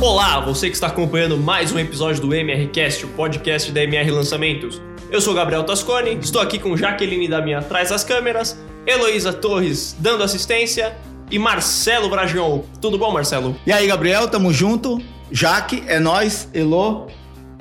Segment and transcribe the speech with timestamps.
[0.00, 4.80] Olá, você que está acompanhando mais um episódio do MRCast, o podcast da MR Lançamentos.
[5.10, 9.94] Eu sou Gabriel Tascone, estou aqui com Jaqueline da minha atrás das câmeras, Heloísa Torres
[9.98, 10.96] dando assistência
[11.30, 12.60] e Marcelo Bragion.
[12.80, 13.54] Tudo bom, Marcelo?
[13.66, 15.02] E aí, Gabriel, tamo junto.
[15.30, 17.08] Jaque, é nós, Elo,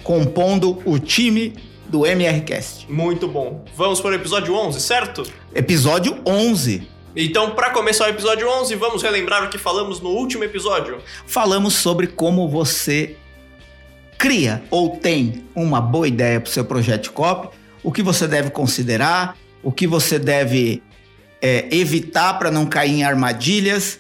[0.01, 1.55] compondo o time
[1.89, 2.89] do MRCast.
[2.89, 3.65] Muito bom.
[3.75, 5.23] Vamos para o episódio 11, certo?
[5.53, 6.87] Episódio 11.
[7.15, 10.99] Então, para começar o episódio 11, vamos relembrar o que falamos no último episódio.
[11.25, 13.15] Falamos sobre como você
[14.17, 18.27] cria ou tem uma boa ideia para o seu projeto de copy, o que você
[18.27, 20.83] deve considerar, o que você deve
[21.41, 23.99] é, evitar para não cair em armadilhas,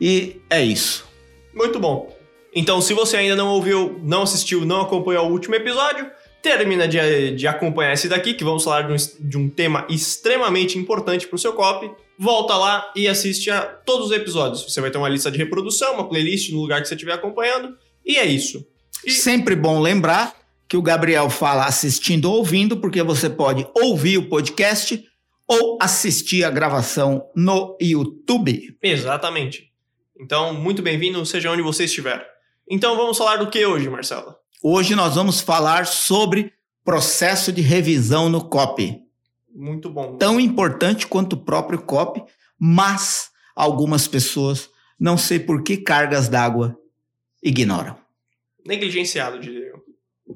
[0.00, 1.06] e é isso.
[1.52, 2.16] Muito bom.
[2.54, 6.10] Então, se você ainda não ouviu, não assistiu, não acompanhou o último episódio,
[6.42, 8.96] termina de, de acompanhar esse daqui, que vamos falar de um,
[9.28, 14.06] de um tema extremamente importante para o seu copy volta lá e assiste a todos
[14.06, 14.62] os episódios.
[14.62, 17.76] Você vai ter uma lista de reprodução, uma playlist no lugar que você estiver acompanhando,
[18.04, 18.66] e é isso.
[19.04, 19.10] E...
[19.10, 20.34] Sempre bom lembrar
[20.68, 25.04] que o Gabriel fala assistindo ou ouvindo, porque você pode ouvir o podcast
[25.46, 28.76] ou assistir a gravação no YouTube.
[28.82, 29.70] Exatamente.
[30.18, 32.26] Então, muito bem-vindo, seja onde você estiver.
[32.68, 34.34] Então, vamos falar do que hoje, Marcelo?
[34.62, 36.52] Hoje nós vamos falar sobre
[36.84, 39.05] processo de revisão no COP.
[39.56, 40.16] Muito bom.
[40.18, 42.22] Tão importante quanto o próprio COP,
[42.58, 44.68] mas algumas pessoas,
[45.00, 46.78] não sei por que cargas d'água,
[47.42, 47.96] ignoram.
[48.66, 49.82] Negligenciado, diria eu.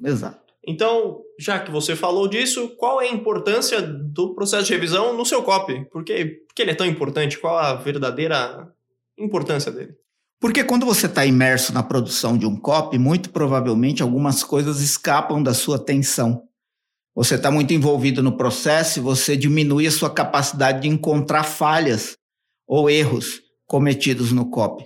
[0.02, 0.40] Exato.
[0.66, 5.26] Então, já que você falou disso, qual é a importância do processo de revisão no
[5.26, 5.86] seu COP?
[5.90, 7.38] Por que, por que ele é tão importante?
[7.38, 8.72] Qual a verdadeira
[9.18, 9.94] importância dele?
[10.38, 15.42] Porque quando você está imerso na produção de um COP, muito provavelmente algumas coisas escapam
[15.42, 16.48] da sua atenção.
[17.14, 22.16] Você está muito envolvido no processo e você diminui a sua capacidade de encontrar falhas
[22.66, 24.84] ou erros cometidos no copy.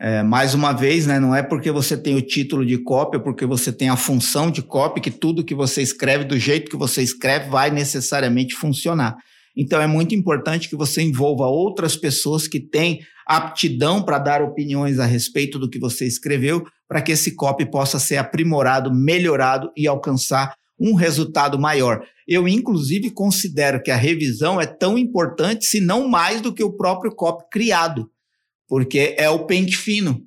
[0.00, 3.20] É, mais uma vez, né, não é porque você tem o título de copy, é
[3.20, 6.76] porque você tem a função de copy, que tudo que você escreve, do jeito que
[6.76, 9.16] você escreve, vai necessariamente funcionar.
[9.56, 14.98] Então é muito importante que você envolva outras pessoas que têm aptidão para dar opiniões
[14.98, 19.86] a respeito do que você escreveu, para que esse copy possa ser aprimorado, melhorado e
[19.86, 22.04] alcançar um resultado maior.
[22.26, 26.72] Eu, inclusive, considero que a revisão é tão importante, se não mais do que o
[26.72, 28.10] próprio copy criado,
[28.66, 30.20] porque é o pente fino,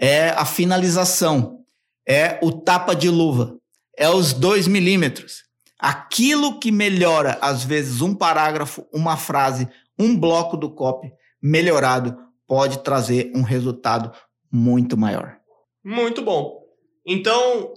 [0.00, 1.60] é a finalização,
[2.06, 3.56] é o tapa de luva,
[3.96, 5.44] é os dois milímetros.
[5.78, 12.82] Aquilo que melhora, às vezes, um parágrafo, uma frase, um bloco do copy melhorado pode
[12.82, 14.12] trazer um resultado
[14.50, 15.36] muito maior.
[15.84, 16.60] Muito bom.
[17.06, 17.74] Então,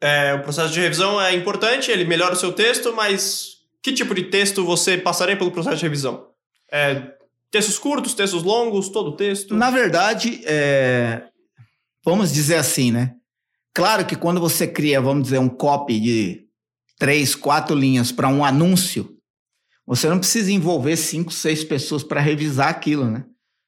[0.00, 4.14] é, o processo de revisão é importante, ele melhora o seu texto, mas que tipo
[4.14, 6.28] de texto você passaria pelo processo de revisão?
[6.70, 7.14] É,
[7.50, 9.54] textos curtos, textos longos, todo texto?
[9.54, 11.22] Na verdade, é,
[12.04, 13.14] vamos dizer assim, né?
[13.74, 16.48] Claro que quando você cria, vamos dizer, um copy de
[16.98, 19.16] três, quatro linhas para um anúncio,
[19.86, 23.24] você não precisa envolver cinco, seis pessoas para revisar aquilo, né?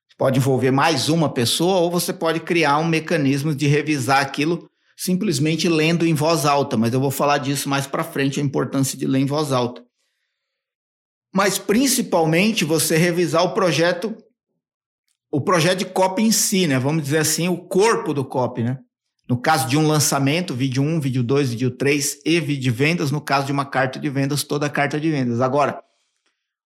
[0.09, 4.69] Você pode envolver mais uma pessoa ou você pode criar um mecanismo de revisar aquilo
[5.00, 8.99] simplesmente lendo em voz alta, mas eu vou falar disso mais para frente, a importância
[8.99, 9.83] de ler em voz alta.
[11.34, 14.15] Mas principalmente você revisar o projeto,
[15.33, 16.78] o projeto de copy em si, né?
[16.78, 18.78] Vamos dizer assim, o corpo do copy, né?
[19.27, 23.11] No caso de um lançamento, vídeo 1, vídeo 2, vídeo 3 e vídeo de vendas,
[23.11, 25.41] no caso de uma carta de vendas, toda a carta de vendas.
[25.41, 25.82] Agora,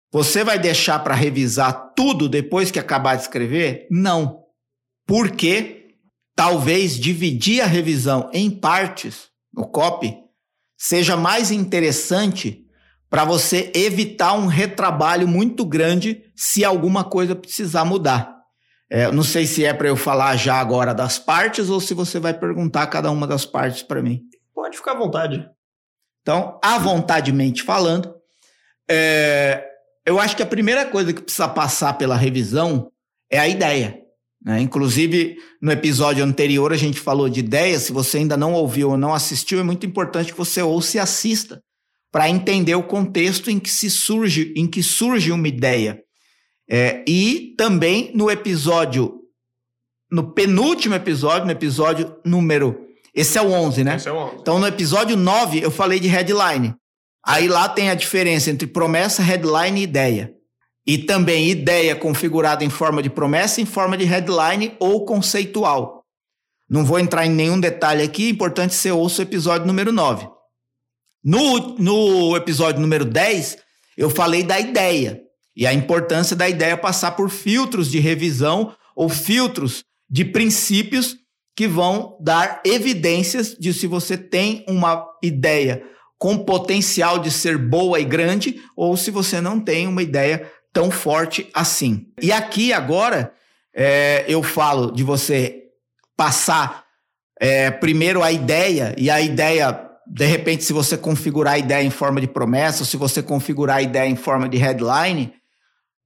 [0.09, 3.87] você vai deixar para revisar tudo depois que acabar de escrever?
[3.91, 4.45] Não.
[5.05, 5.80] Por quê?
[6.41, 10.17] Talvez dividir a revisão em partes no copy
[10.75, 12.65] seja mais interessante
[13.11, 18.35] para você evitar um retrabalho muito grande se alguma coisa precisar mudar.
[18.89, 22.19] É, não sei se é para eu falar já agora das partes ou se você
[22.19, 24.23] vai perguntar cada uma das partes para mim.
[24.55, 25.47] Pode ficar à vontade.
[26.23, 28.15] Então, à vontademente falando,
[28.89, 29.63] é,
[30.03, 32.91] eu acho que a primeira coisa que precisa passar pela revisão
[33.29, 34.00] é a ideia.
[34.43, 34.59] Né?
[34.61, 37.83] Inclusive, no episódio anterior, a gente falou de ideias.
[37.83, 40.99] Se você ainda não ouviu ou não assistiu, é muito importante que você ouça e
[40.99, 41.61] assista
[42.11, 46.01] para entender o contexto em que se surge, em que surge uma ideia.
[46.69, 49.19] É, e também no episódio,
[50.11, 52.87] no penúltimo episódio, no episódio número.
[53.13, 53.95] Esse é o 11, né?
[53.95, 54.35] Esse é o 11.
[54.39, 56.73] Então, no episódio 9, eu falei de headline.
[57.25, 60.33] Aí lá tem a diferença entre promessa, headline e ideia.
[60.85, 66.03] E também ideia configurada em forma de promessa, em forma de headline ou conceitual.
[66.69, 70.27] Não vou entrar em nenhum detalhe aqui, é importante você ouça o episódio número 9.
[71.23, 73.57] No, no episódio número 10,
[73.97, 75.21] eu falei da ideia
[75.55, 81.17] e a importância da ideia passar por filtros de revisão ou filtros de princípios
[81.55, 85.83] que vão dar evidências de se você tem uma ideia
[86.17, 90.89] com potencial de ser boa e grande ou se você não tem uma ideia tão
[90.89, 92.07] forte assim.
[92.21, 93.33] E aqui agora
[93.73, 95.63] é, eu falo de você
[96.15, 96.85] passar
[97.39, 101.89] é, primeiro a ideia, e a ideia, de repente, se você configurar a ideia em
[101.89, 105.33] forma de promessa, ou se você configurar a ideia em forma de headline,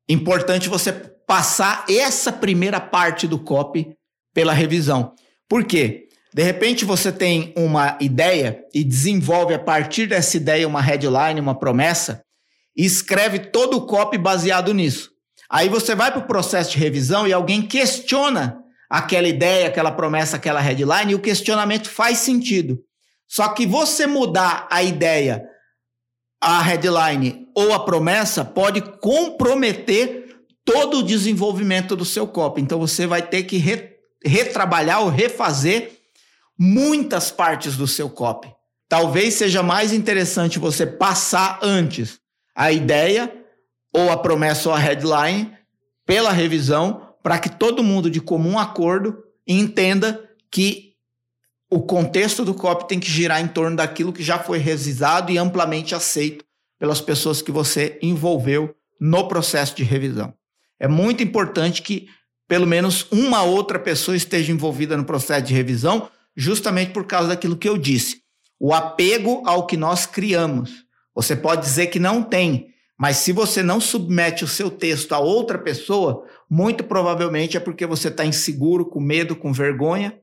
[0.08, 3.94] importante você passar essa primeira parte do copy
[4.34, 5.14] pela revisão.
[5.50, 6.08] Por quê?
[6.34, 11.56] De repente você tem uma ideia e desenvolve a partir dessa ideia uma headline, uma
[11.56, 12.25] promessa,
[12.76, 15.12] e escreve todo o copy baseado nisso.
[15.50, 20.36] Aí você vai para o processo de revisão e alguém questiona aquela ideia, aquela promessa,
[20.36, 22.80] aquela headline, e o questionamento faz sentido.
[23.28, 25.44] Só que você mudar a ideia,
[26.42, 30.26] a headline ou a promessa pode comprometer
[30.64, 32.62] todo o desenvolvimento do seu copy.
[32.62, 36.00] Então você vai ter que re retrabalhar ou refazer
[36.58, 38.52] muitas partes do seu copy.
[38.90, 42.20] Talvez seja mais interessante você passar antes
[42.56, 43.32] a ideia
[43.94, 45.52] ou a promessa ou a headline
[46.06, 49.18] pela revisão para que todo mundo de comum acordo
[49.48, 50.94] entenda que
[51.70, 55.38] o contexto do COP tem que girar em torno daquilo que já foi revisado e
[55.38, 56.46] amplamente aceito
[56.80, 60.34] pelas pessoas que você envolveu no processo de revisão.
[60.80, 62.08] É muito importante que
[62.48, 67.58] pelo menos uma outra pessoa esteja envolvida no processo de revisão, justamente por causa daquilo
[67.58, 68.22] que eu disse.
[68.60, 70.85] O apego ao que nós criamos.
[71.16, 72.68] Você pode dizer que não tem,
[72.98, 77.86] mas se você não submete o seu texto a outra pessoa, muito provavelmente é porque
[77.86, 80.20] você está inseguro, com medo, com vergonha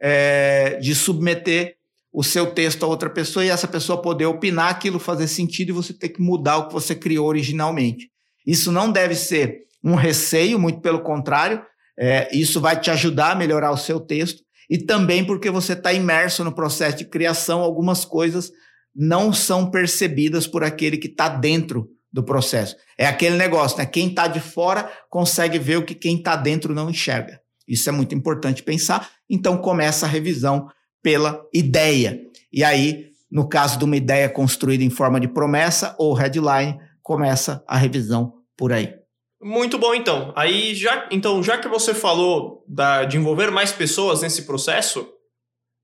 [0.00, 1.76] é, de submeter
[2.12, 5.72] o seu texto a outra pessoa e essa pessoa poder opinar aquilo fazer sentido e
[5.72, 8.10] você ter que mudar o que você criou originalmente.
[8.44, 11.62] Isso não deve ser um receio, muito pelo contrário,
[11.98, 15.92] é, isso vai te ajudar a melhorar o seu texto e também porque você está
[15.92, 18.50] imerso no processo de criação, algumas coisas
[18.94, 22.76] não são percebidas por aquele que está dentro do processo.
[22.98, 23.86] É aquele negócio, né?
[23.86, 27.40] Quem está de fora consegue ver o que quem está dentro não enxerga.
[27.66, 29.08] Isso é muito importante pensar.
[29.28, 30.68] Então começa a revisão
[31.02, 32.20] pela ideia.
[32.52, 37.62] E aí, no caso de uma ideia construída em forma de promessa ou headline, começa
[37.66, 38.94] a revisão por aí.
[39.42, 40.32] Muito bom, então.
[40.36, 45.08] Aí já, então, já que você falou da, de envolver mais pessoas nesse processo,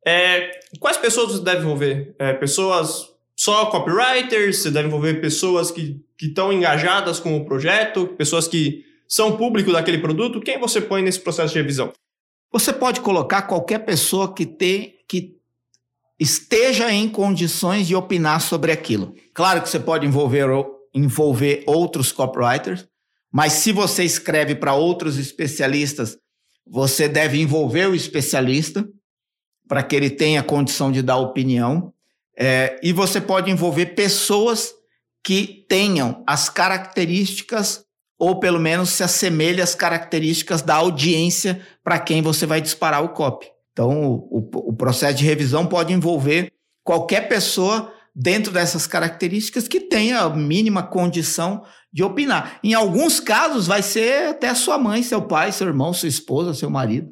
[0.06, 2.14] é, quais pessoas você deve envolver?
[2.16, 4.58] É, pessoas só copywriters?
[4.58, 9.98] Você deve envolver pessoas que estão engajadas com o projeto, pessoas que são público daquele
[9.98, 10.40] produto?
[10.40, 11.92] Quem você põe nesse processo de revisão?
[12.52, 15.34] Você pode colocar qualquer pessoa que, te, que
[16.20, 19.12] esteja em condições de opinar sobre aquilo.
[19.34, 20.46] Claro que você pode envolver,
[20.94, 22.86] envolver outros copywriters,
[23.32, 26.16] mas se você escreve para outros especialistas,
[26.64, 28.88] você deve envolver o especialista
[29.68, 31.92] para que ele tenha condição de dar opinião.
[32.38, 34.72] É, e você pode envolver pessoas
[35.24, 37.84] que tenham as características,
[38.18, 43.08] ou pelo menos se assemelhe às características da audiência para quem você vai disparar o
[43.08, 43.46] copy.
[43.72, 46.50] Então, o, o, processo de revisão pode envolver
[46.82, 52.58] qualquer pessoa dentro dessas características que tenha a mínima condição de opinar.
[52.64, 56.70] Em alguns casos, vai ser até sua mãe, seu pai, seu irmão, sua esposa, seu
[56.70, 57.10] marido.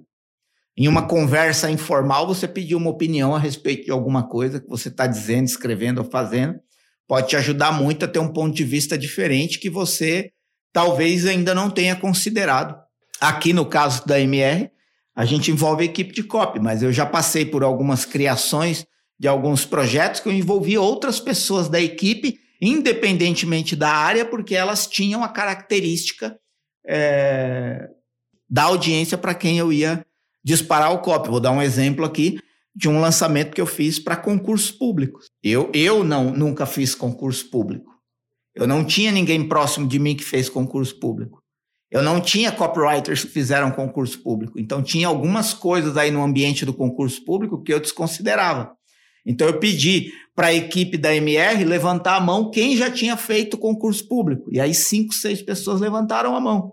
[0.77, 4.89] Em uma conversa informal, você pedir uma opinião a respeito de alguma coisa que você
[4.89, 6.59] está dizendo, escrevendo ou fazendo,
[7.07, 10.33] pode te ajudar muito a ter um ponto de vista diferente que você
[10.73, 12.77] talvez ainda não tenha considerado.
[13.21, 14.69] Aqui no caso da MR,
[15.15, 18.85] a gente envolve a equipe de copy, mas eu já passei por algumas criações
[19.17, 24.89] de alguns projetos que eu envolvi outras pessoas da equipe, independentemente da área, porque elas
[24.89, 26.37] tinham a característica
[26.85, 27.89] é,
[28.51, 30.05] da audiência para quem eu ia
[30.44, 31.31] disparar o copy.
[31.31, 32.39] Vou dar um exemplo aqui
[32.74, 35.27] de um lançamento que eu fiz para concursos públicos.
[35.43, 37.93] Eu, eu não nunca fiz concurso público.
[38.55, 41.43] Eu não tinha ninguém próximo de mim que fez concurso público.
[41.91, 44.58] Eu não tinha copywriters que fizeram concurso público.
[44.58, 48.72] Então tinha algumas coisas aí no ambiente do concurso público que eu desconsiderava.
[49.24, 53.56] Então eu pedi para a equipe da MR levantar a mão quem já tinha feito
[53.56, 54.51] concurso público.
[54.53, 56.72] E aí cinco, seis pessoas levantaram a mão.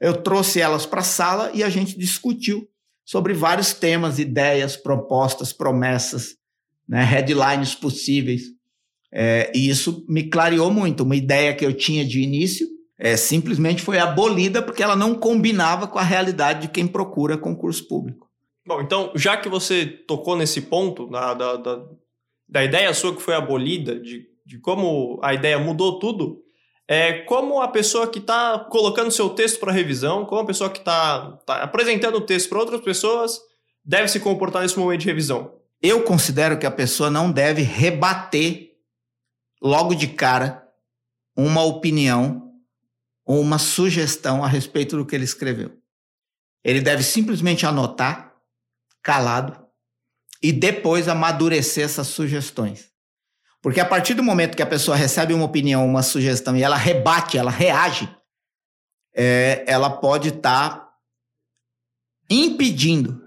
[0.00, 2.68] Eu trouxe elas para a sala e a gente discutiu
[3.08, 6.36] sobre vários temas, ideias, propostas, promessas,
[6.86, 8.42] né, headlines possíveis.
[9.10, 11.04] É, e isso me clareou muito.
[11.04, 15.86] Uma ideia que eu tinha de início é, simplesmente foi abolida porque ela não combinava
[15.86, 18.28] com a realidade de quem procura concurso público.
[18.66, 21.56] Bom, então, já que você tocou nesse ponto da, da,
[22.46, 26.42] da, ideia sua que foi abolida, de, de como a ideia mudou tudo,
[26.90, 30.78] é, como a pessoa que está colocando seu texto para revisão, como a pessoa que
[30.78, 33.38] está tá apresentando o texto para outras pessoas,
[33.84, 35.54] deve se comportar nesse momento de revisão?
[35.82, 38.72] Eu considero que a pessoa não deve rebater
[39.60, 40.66] logo de cara
[41.36, 42.54] uma opinião
[43.24, 45.76] ou uma sugestão a respeito do que ele escreveu.
[46.64, 48.34] Ele deve simplesmente anotar,
[49.02, 49.62] calado,
[50.42, 52.90] e depois amadurecer essas sugestões.
[53.60, 56.76] Porque a partir do momento que a pessoa recebe uma opinião, uma sugestão e ela
[56.76, 58.08] rebate, ela reage,
[59.14, 60.94] é, ela pode estar tá
[62.30, 63.20] impedindo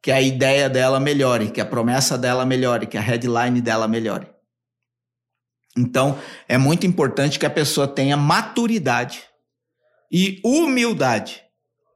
[0.00, 4.28] que a ideia dela melhore, que a promessa dela melhore, que a headline dela melhore.
[5.76, 6.18] Então,
[6.48, 9.24] é muito importante que a pessoa tenha maturidade
[10.10, 11.42] e humildade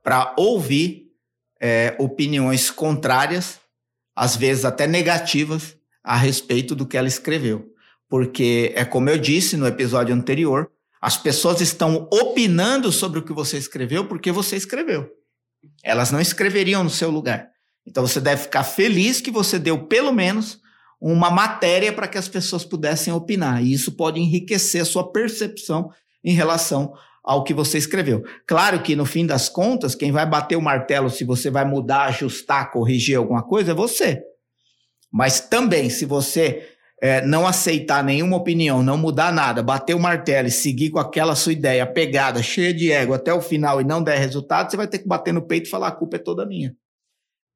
[0.02, 1.10] para ouvir
[1.60, 3.60] é, opiniões contrárias,
[4.14, 5.76] às vezes até negativas,
[6.10, 7.72] a respeito do que ela escreveu.
[8.08, 10.68] Porque é como eu disse no episódio anterior,
[11.00, 15.08] as pessoas estão opinando sobre o que você escreveu porque você escreveu.
[15.84, 17.50] Elas não escreveriam no seu lugar.
[17.86, 20.58] Então você deve ficar feliz que você deu pelo menos
[21.00, 23.62] uma matéria para que as pessoas pudessem opinar.
[23.62, 25.90] E isso pode enriquecer a sua percepção
[26.24, 28.24] em relação ao que você escreveu.
[28.48, 32.06] Claro que no fim das contas, quem vai bater o martelo se você vai mudar,
[32.06, 34.24] ajustar, corrigir alguma coisa é você.
[35.12, 36.68] Mas também, se você
[37.00, 41.34] é, não aceitar nenhuma opinião, não mudar nada, bater o martelo e seguir com aquela
[41.34, 44.86] sua ideia pegada, cheia de ego até o final e não der resultado, você vai
[44.86, 46.74] ter que bater no peito e falar: a culpa é toda minha.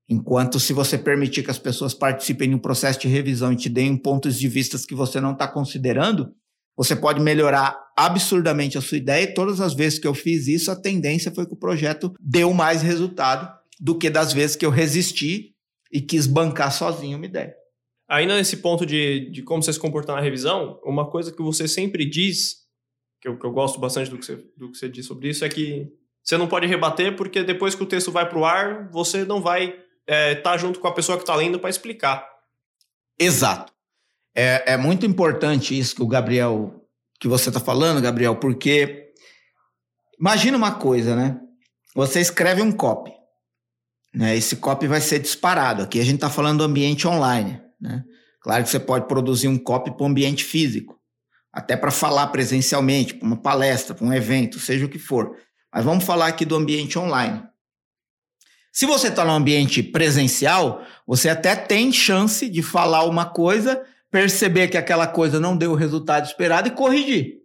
[0.08, 3.68] Enquanto se você permitir que as pessoas participem de um processo de revisão e te
[3.68, 6.30] deem pontos de vista que você não está considerando,
[6.76, 9.24] você pode melhorar absurdamente a sua ideia.
[9.24, 12.52] E todas as vezes que eu fiz isso, a tendência foi que o projeto deu
[12.52, 15.53] mais resultado do que das vezes que eu resisti
[15.94, 17.54] e quis bancar sozinho uma ideia.
[18.08, 21.68] Ainda nesse ponto de, de como você se comportar na revisão, uma coisa que você
[21.68, 22.64] sempre diz,
[23.20, 25.44] que eu, que eu gosto bastante do que, você, do que você diz sobre isso,
[25.44, 25.88] é que
[26.20, 29.40] você não pode rebater porque depois que o texto vai para o ar, você não
[29.40, 32.28] vai é, tá junto com a pessoa que está lendo para explicar.
[33.18, 33.72] Exato.
[34.34, 36.84] É, é muito importante isso que o Gabriel,
[37.20, 39.12] que você está falando, Gabriel, porque
[40.18, 41.40] imagina uma coisa, né?
[41.94, 43.12] Você escreve um copy,
[44.14, 44.36] né?
[44.36, 45.82] Esse copy vai ser disparado.
[45.82, 48.04] Aqui a gente está falando do ambiente online, né?
[48.40, 51.00] Claro que você pode produzir um copy para o ambiente físico,
[51.52, 55.36] até para falar presencialmente, para uma palestra, para um evento, seja o que for.
[55.72, 57.42] Mas vamos falar aqui do ambiente online.
[58.70, 64.68] Se você está no ambiente presencial, você até tem chance de falar uma coisa, perceber
[64.68, 67.38] que aquela coisa não deu o resultado esperado e corrigir.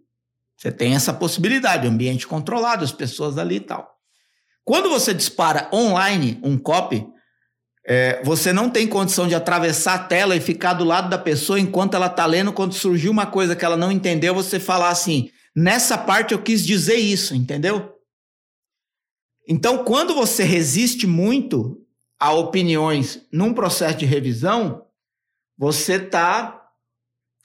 [0.56, 3.99] Você tem essa possibilidade, ambiente controlado, as pessoas ali e tal.
[4.70, 7.04] Quando você dispara online um copy,
[7.84, 11.58] é, você não tem condição de atravessar a tela e ficar do lado da pessoa
[11.58, 12.52] enquanto ela está lendo.
[12.52, 16.64] Quando surgiu uma coisa que ela não entendeu, você falar assim: nessa parte eu quis
[16.64, 17.96] dizer isso, entendeu?
[19.48, 21.84] Então, quando você resiste muito
[22.16, 24.86] a opiniões num processo de revisão,
[25.58, 26.70] você está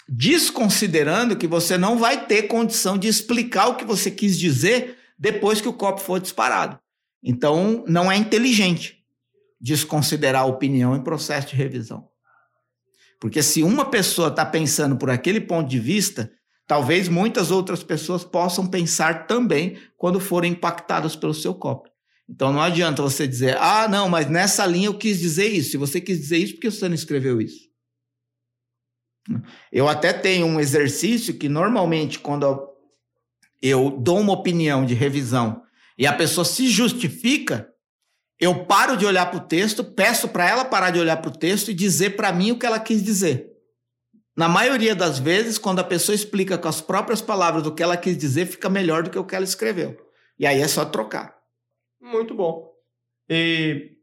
[0.08, 5.60] desconsiderando que você não vai ter condição de explicar o que você quis dizer depois
[5.60, 6.85] que o copo for disparado.
[7.28, 9.04] Então, não é inteligente
[9.60, 12.08] desconsiderar a opinião em processo de revisão.
[13.20, 16.32] Porque se uma pessoa está pensando por aquele ponto de vista,
[16.68, 21.90] talvez muitas outras pessoas possam pensar também quando forem impactadas pelo seu copo.
[22.30, 25.72] Então não adianta você dizer, ah, não, mas nessa linha eu quis dizer isso.
[25.72, 27.66] Se você quis dizer isso, por que você não escreveu isso?
[29.72, 32.70] Eu até tenho um exercício que normalmente, quando
[33.60, 35.65] eu dou uma opinião de revisão
[35.98, 37.72] e a pessoa se justifica,
[38.40, 41.38] eu paro de olhar para o texto, peço para ela parar de olhar para o
[41.38, 43.50] texto e dizer para mim o que ela quis dizer.
[44.36, 47.96] Na maioria das vezes, quando a pessoa explica com as próprias palavras o que ela
[47.96, 49.96] quis dizer, fica melhor do que o que ela escreveu.
[50.38, 51.34] E aí é só trocar.
[52.02, 52.70] Muito bom.
[53.30, 53.96] E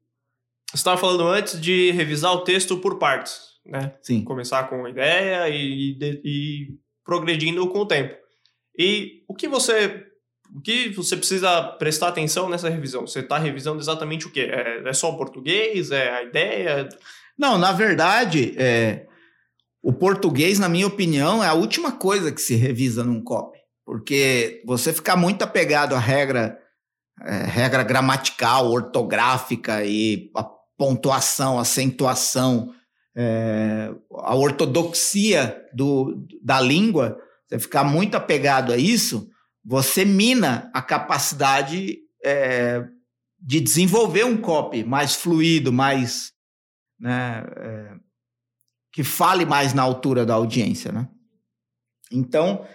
[0.71, 3.95] você estava falando antes de revisar o texto por partes, né?
[4.01, 4.25] Sim.
[4.25, 8.17] Começar com uma ideia e, e, e progredindo com o tempo.
[8.79, 10.12] E o que você
[10.55, 13.07] o que você precisa prestar atenção nessa revisão?
[13.07, 14.51] Você está revisando exatamente o quê?
[14.53, 15.91] É, é, só o português?
[15.91, 16.89] É a ideia?
[17.39, 19.07] Não, na verdade, é,
[19.83, 23.59] o português, na minha opinião, é a última coisa que se revisa num copy.
[23.85, 26.59] Porque você ficar muito apegado à regra
[27.25, 30.45] é, regra gramatical, ortográfica e a
[30.77, 32.75] pontuação, acentuação,
[33.17, 37.17] é, a ortodoxia do, da língua,
[37.47, 39.29] você ficar muito apegado a isso,
[39.65, 42.85] você mina a capacidade é,
[43.41, 46.33] de desenvolver um copy mais fluido, mais
[46.99, 47.95] né, é,
[48.93, 51.09] que fale mais na altura da audiência, né?
[52.11, 52.67] Então,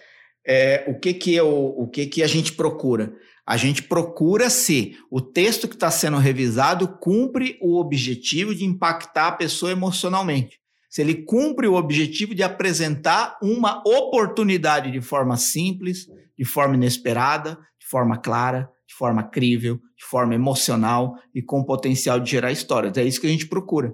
[0.45, 3.13] é, o que que eu, o que que a gente procura?
[3.45, 9.27] A gente procura se o texto que está sendo revisado cumpre o objetivo de impactar
[9.27, 10.59] a pessoa emocionalmente.
[10.89, 17.57] Se ele cumpre o objetivo de apresentar uma oportunidade de forma simples, de forma inesperada,
[17.79, 22.97] de forma clara, de forma crível, de forma emocional e com potencial de gerar histórias.
[22.97, 23.93] É isso que a gente procura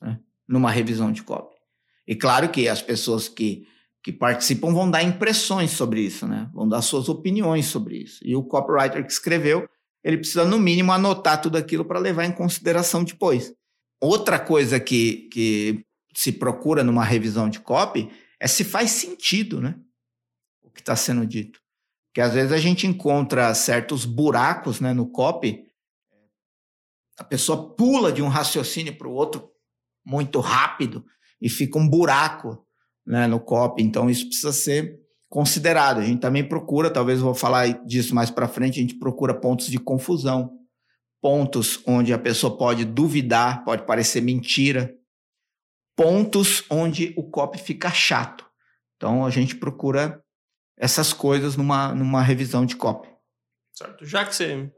[0.00, 0.18] né?
[0.48, 1.54] numa revisão de copy.
[2.06, 3.66] E claro que as pessoas que
[4.06, 6.48] que participam vão dar impressões sobre isso, né?
[6.54, 8.20] Vão dar suas opiniões sobre isso.
[8.22, 9.68] E o copywriter que escreveu,
[10.04, 13.52] ele precisa no mínimo anotar tudo aquilo para levar em consideração depois.
[14.00, 19.74] Outra coisa que, que se procura numa revisão de copy é se faz sentido, né?
[20.62, 21.58] O que está sendo dito.
[22.16, 25.66] Porque às vezes a gente encontra certos buracos né, no copy,
[27.18, 29.50] a pessoa pula de um raciocínio para o outro
[30.02, 31.04] muito rápido
[31.38, 32.66] e fica um buraco
[33.06, 35.98] né, no COP, então isso precisa ser considerado.
[35.98, 39.66] A gente também procura, talvez vou falar disso mais para frente, a gente procura pontos
[39.66, 40.58] de confusão,
[41.20, 44.90] pontos onde a pessoa pode duvidar, pode parecer mentira,
[45.94, 48.46] pontos onde o COP fica chato.
[48.96, 50.24] Então a gente procura
[50.76, 53.08] essas coisas numa, numa revisão de COP.
[53.72, 54.04] Certo.
[54.04, 54.70] Já que você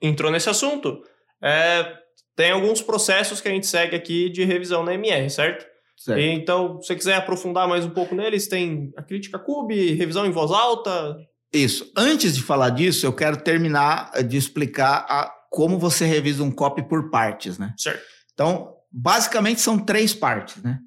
[0.00, 1.02] entrou nesse assunto,
[1.42, 1.96] é,
[2.36, 5.66] tem alguns processos que a gente segue aqui de revisão na MR, certo?
[5.96, 6.20] Certo.
[6.20, 10.30] Então, se você quiser aprofundar mais um pouco neles, tem a crítica CUB, revisão em
[10.30, 11.16] voz alta.
[11.52, 11.92] Isso.
[11.96, 16.82] Antes de falar disso, eu quero terminar de explicar a, como você revisa um copy
[16.82, 17.74] por partes, né?
[17.76, 18.02] Certo.
[18.32, 20.78] Então, basicamente são três partes, né?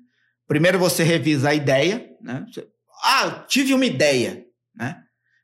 [0.48, 2.45] Primeiro você revisa a ideia, né?
[3.03, 4.45] ah, tive uma ideia,
[4.77, 4.98] né?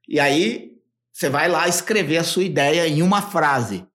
[0.07, 0.71] E aí
[1.11, 3.85] você vai lá escrever a sua ideia em uma frase.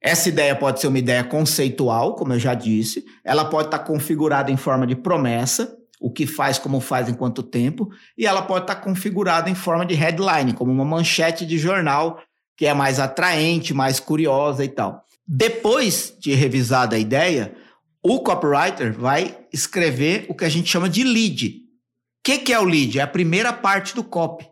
[0.00, 4.50] Essa ideia pode ser uma ideia conceitual, como eu já disse, ela pode estar configurada
[4.50, 7.88] em forma de promessa, o que faz, como faz, em quanto tempo,
[8.18, 12.20] e ela pode estar configurada em forma de headline, como uma manchete de jornal,
[12.56, 15.04] que é mais atraente, mais curiosa e tal.
[15.26, 17.54] Depois de revisada a ideia,
[18.02, 21.46] o copywriter vai escrever o que a gente chama de lead.
[21.48, 22.98] O que, que é o lead?
[22.98, 24.51] É a primeira parte do copy.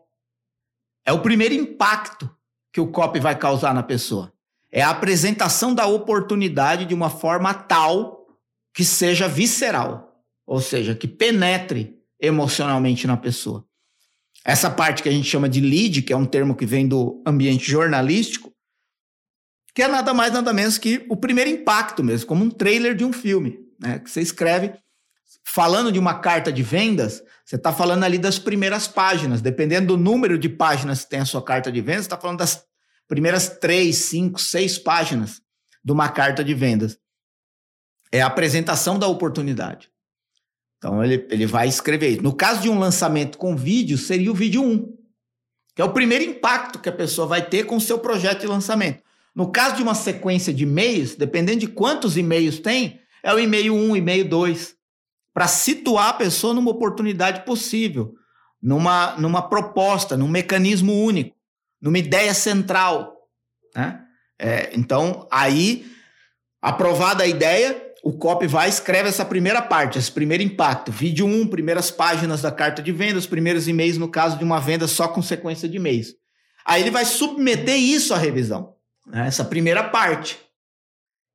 [1.04, 2.30] É o primeiro impacto
[2.72, 4.32] que o copy vai causar na pessoa.
[4.70, 8.26] É a apresentação da oportunidade de uma forma tal
[8.72, 13.66] que seja visceral, ou seja, que penetre emocionalmente na pessoa.
[14.44, 17.22] Essa parte que a gente chama de lead, que é um termo que vem do
[17.26, 18.52] ambiente jornalístico,
[19.74, 23.04] que é nada mais nada menos que o primeiro impacto mesmo, como um trailer de
[23.04, 23.98] um filme, né?
[23.98, 24.72] Que você escreve
[25.52, 29.96] falando de uma carta de vendas, você está falando ali das primeiras páginas, dependendo do
[29.96, 32.64] número de páginas que tem a sua carta de vendas, está falando das
[33.08, 35.42] primeiras três, cinco, seis páginas
[35.84, 36.96] de uma carta de vendas.
[38.12, 39.90] É a apresentação da oportunidade.
[40.78, 42.22] Então ele, ele vai escrever.
[42.22, 44.96] No caso de um lançamento com vídeo, seria o vídeo 1,
[45.74, 48.46] que é o primeiro impacto que a pessoa vai ter com o seu projeto de
[48.46, 49.02] lançamento.
[49.34, 53.74] No caso de uma sequência de e-mails, dependendo de quantos e-mails tem, é o e-mail
[53.74, 54.79] 1, e-mail 2,
[55.32, 58.14] para situar a pessoa numa oportunidade possível,
[58.62, 61.40] numa, numa proposta, num mecanismo único
[61.80, 63.16] numa ideia central.
[63.74, 64.00] Né?
[64.38, 65.86] É, então, aí,
[66.60, 70.92] aprovada a ideia, o copy vai escreve essa primeira parte, esse primeiro impacto.
[70.92, 74.44] Vídeo 1, um, primeiras páginas da carta de venda, os primeiros e-mails no caso de
[74.44, 76.14] uma venda só com sequência de e-mails.
[76.64, 78.74] Aí ele vai submeter isso à revisão,
[79.06, 79.26] né?
[79.26, 80.38] essa primeira parte.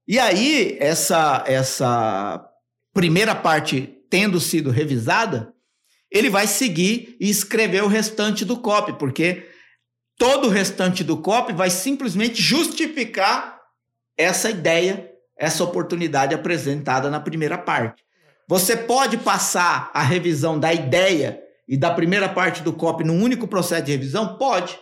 [0.07, 2.47] E aí, essa, essa
[2.95, 5.53] primeira parte tendo sido revisada,
[6.09, 9.45] ele vai seguir e escrever o restante do copy, porque
[10.17, 13.59] todo o restante do COP vai simplesmente justificar
[14.17, 18.01] essa ideia, essa oportunidade apresentada na primeira parte.
[18.47, 23.45] Você pode passar a revisão da ideia e da primeira parte do COP num único
[23.45, 24.37] processo de revisão?
[24.37, 24.79] Pode.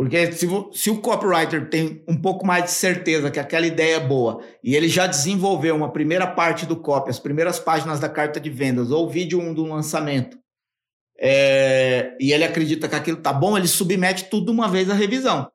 [0.00, 4.00] Porque se, se, o copywriter tem um pouco mais de certeza que aquela ideia é
[4.00, 8.40] boa e ele já desenvolveu uma primeira parte do copy, as primeiras páginas da carta
[8.40, 10.38] de vendas ou vídeo 1 um do lançamento,
[11.18, 15.50] é, e ele acredita que aquilo tá bom, ele submete tudo uma vez à revisão.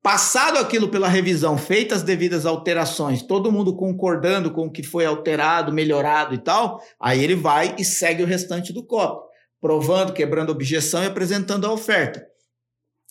[0.00, 5.06] Passado aquilo pela revisão, feitas as devidas alterações, todo mundo concordando com o que foi
[5.06, 9.24] alterado, melhorado e tal, aí ele vai e segue o restante do copo,
[9.60, 12.27] provando, quebrando objeção e apresentando a oferta.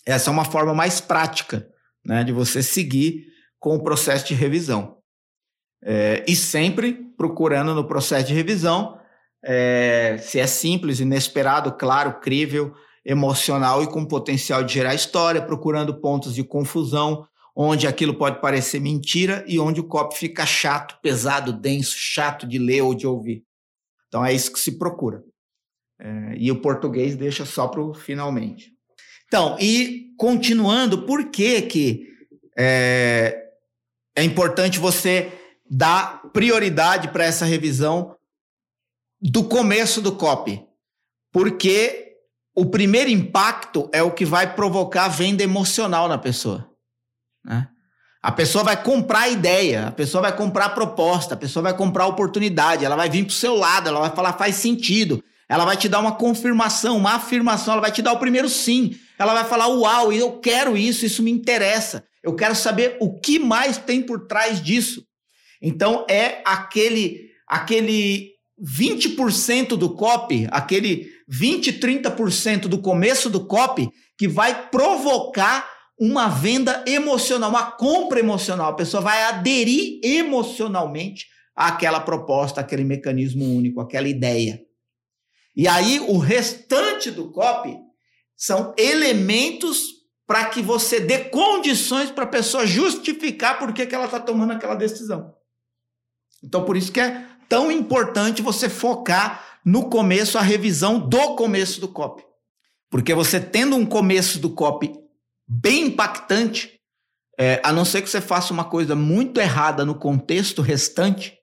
[0.08, 1.68] Essa é uma forma mais prática
[2.06, 3.26] né, de você seguir
[3.60, 4.98] com o processo de revisão.
[5.84, 8.98] É, e sempre procurando no processo de revisão
[9.44, 12.74] é, se é simples, inesperado, claro, crível,
[13.06, 18.80] emocional e com potencial de gerar história, procurando pontos de confusão, onde aquilo pode parecer
[18.80, 23.44] mentira e onde o copo fica chato, pesado, denso, chato de ler ou de ouvir.
[24.08, 25.22] Então é isso que se procura.
[26.00, 28.77] É, e o português deixa só para o finalmente.
[29.28, 32.08] Então, e continuando, por que que
[32.58, 33.46] é,
[34.16, 35.32] é importante você
[35.70, 38.16] dar prioridade para essa revisão
[39.22, 40.64] do começo do copy,
[41.32, 42.16] porque
[42.56, 46.70] o primeiro impacto é o que vai provocar venda emocional na pessoa.
[47.44, 47.68] Né?
[48.22, 51.76] A pessoa vai comprar a ideia, a pessoa vai comprar a proposta, a pessoa vai
[51.76, 55.24] comprar a oportunidade, ela vai vir para o seu lado, ela vai falar faz sentido,
[55.50, 58.96] ela vai te dar uma confirmação, uma afirmação, ela vai te dar o primeiro sim,
[59.18, 63.40] ela vai falar uau, eu quero isso, isso me interessa, eu quero saber o que
[63.40, 65.04] mais tem por trás disso.
[65.62, 74.28] Então é aquele aquele 20% do copy, aquele 20, 30% do começo do copy que
[74.28, 78.72] vai provocar uma venda emocional, uma compra emocional.
[78.72, 84.60] A pessoa vai aderir emocionalmente àquela proposta, aquele mecanismo único, aquela ideia.
[85.58, 87.76] E aí o restante do copy
[88.36, 94.06] são elementos para que você dê condições para a pessoa justificar por que, que ela
[94.06, 95.34] está tomando aquela decisão.
[96.44, 101.82] Então, por isso que é tão importante você focar no começo, a revisão do começo
[101.82, 102.24] do copy.
[102.88, 104.94] Porque você tendo um começo do copy
[105.48, 106.80] bem impactante,
[107.40, 111.36] é, a não ser que você faça uma coisa muito errada no contexto restante,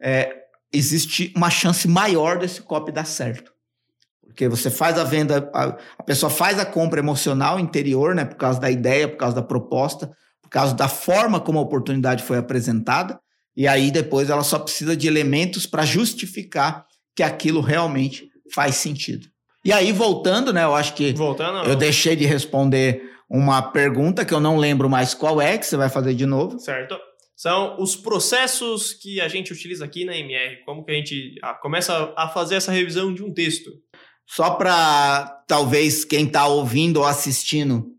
[0.00, 0.43] é,
[0.74, 3.52] existe uma chance maior desse copy dar certo.
[4.26, 8.36] Porque você faz a venda, a, a, pessoa faz a compra emocional interior, né, por
[8.36, 10.10] causa da ideia, por causa da proposta,
[10.42, 13.18] por causa da forma como a oportunidade foi apresentada,
[13.56, 16.84] e aí depois ela só precisa de elementos para justificar
[17.14, 19.28] que aquilo realmente faz sentido.
[19.64, 20.64] E aí, voltando, né?
[20.64, 25.14] Eu acho que voltando, eu deixei de responder uma pergunta que eu não lembro mais
[25.14, 26.58] qual é, que você vai fazer de novo.
[26.58, 26.98] Certo.
[27.36, 30.64] São os processos que a gente utiliza aqui na MR.
[30.64, 33.70] Como que a gente ah, começa a fazer essa revisão de um texto?
[34.26, 37.94] Só para talvez quem está ouvindo ou assistindo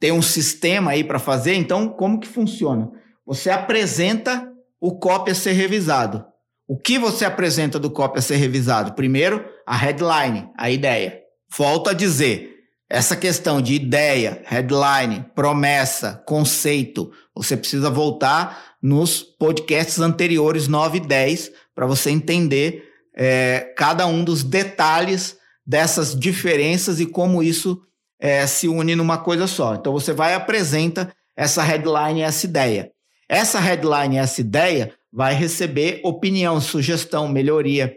[0.00, 1.54] ter um sistema aí para fazer.
[1.54, 2.90] Então, como que funciona?
[3.26, 6.24] Você apresenta o copy a ser revisado.
[6.66, 8.94] O que você apresenta do copy a ser revisado?
[8.94, 11.20] Primeiro, a headline, a ideia.
[11.54, 12.59] Volto a dizer,
[12.90, 21.00] essa questão de ideia, headline, promessa, conceito, você precisa voltar nos podcasts anteriores 9 e
[21.00, 27.80] 10 para você entender é, cada um dos detalhes dessas diferenças e como isso
[28.18, 29.76] é, se une numa coisa só.
[29.76, 32.90] Então você vai e apresenta essa headline, essa ideia.
[33.28, 37.94] Essa headline, essa ideia, vai receber opinião, sugestão, melhoria,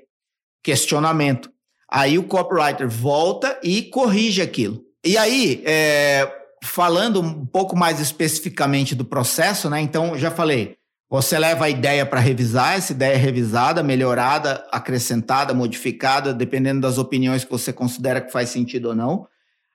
[0.61, 1.52] questionamento.
[1.93, 4.81] Aí o copywriter volta e corrige aquilo.
[5.05, 6.27] E aí, é,
[6.63, 9.79] falando um pouco mais especificamente do processo, né?
[9.79, 10.75] Então, já falei,
[11.07, 16.97] você leva a ideia para revisar, essa ideia é revisada, melhorada, acrescentada, modificada, dependendo das
[16.97, 19.27] opiniões que você considera que faz sentido ou não.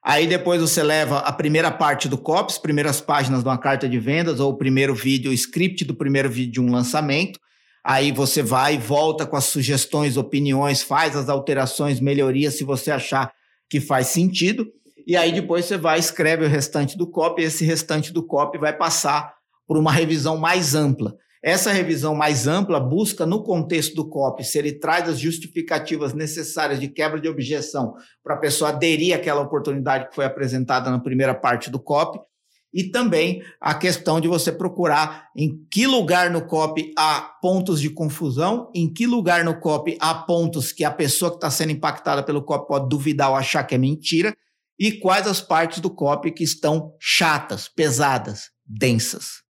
[0.02, 4.00] Aí depois você leva a primeira parte do COPS, primeiras páginas de uma carta de
[4.00, 7.38] vendas, ou o primeiro vídeo, o script do primeiro vídeo de um lançamento.
[7.85, 12.91] Aí você vai e volta com as sugestões, opiniões, faz as alterações, melhorias, se você
[12.91, 13.33] achar
[13.69, 14.67] que faz sentido.
[15.07, 18.59] E aí depois você vai escreve o restante do copy, e esse restante do copy
[18.59, 19.35] vai passar
[19.67, 21.14] por uma revisão mais ampla.
[21.43, 26.81] Essa revisão mais ampla busca, no contexto do COP, se ele traz as justificativas necessárias
[26.81, 31.35] de quebra de objeção para a pessoa aderir àquela oportunidade que foi apresentada na primeira
[31.35, 32.19] parte do COP,
[32.72, 37.90] e também a questão de você procurar em que lugar no COP há pontos de
[37.90, 42.22] confusão, em que lugar no COP há pontos que a pessoa que está sendo impactada
[42.22, 44.37] pelo COP pode duvidar ou achar que é mentira,
[44.78, 49.42] e quais as partes do COP que estão chatas, pesadas, densas.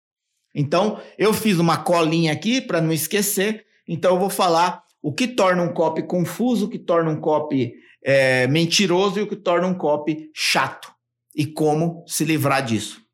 [0.56, 3.66] Então, eu fiz uma colinha aqui para não esquecer.
[3.88, 7.74] Então, eu vou falar o que torna um copy confuso, o que torna um copy
[8.04, 10.92] é, mentiroso e o que torna um copy chato.
[11.36, 13.07] E como se livrar disso.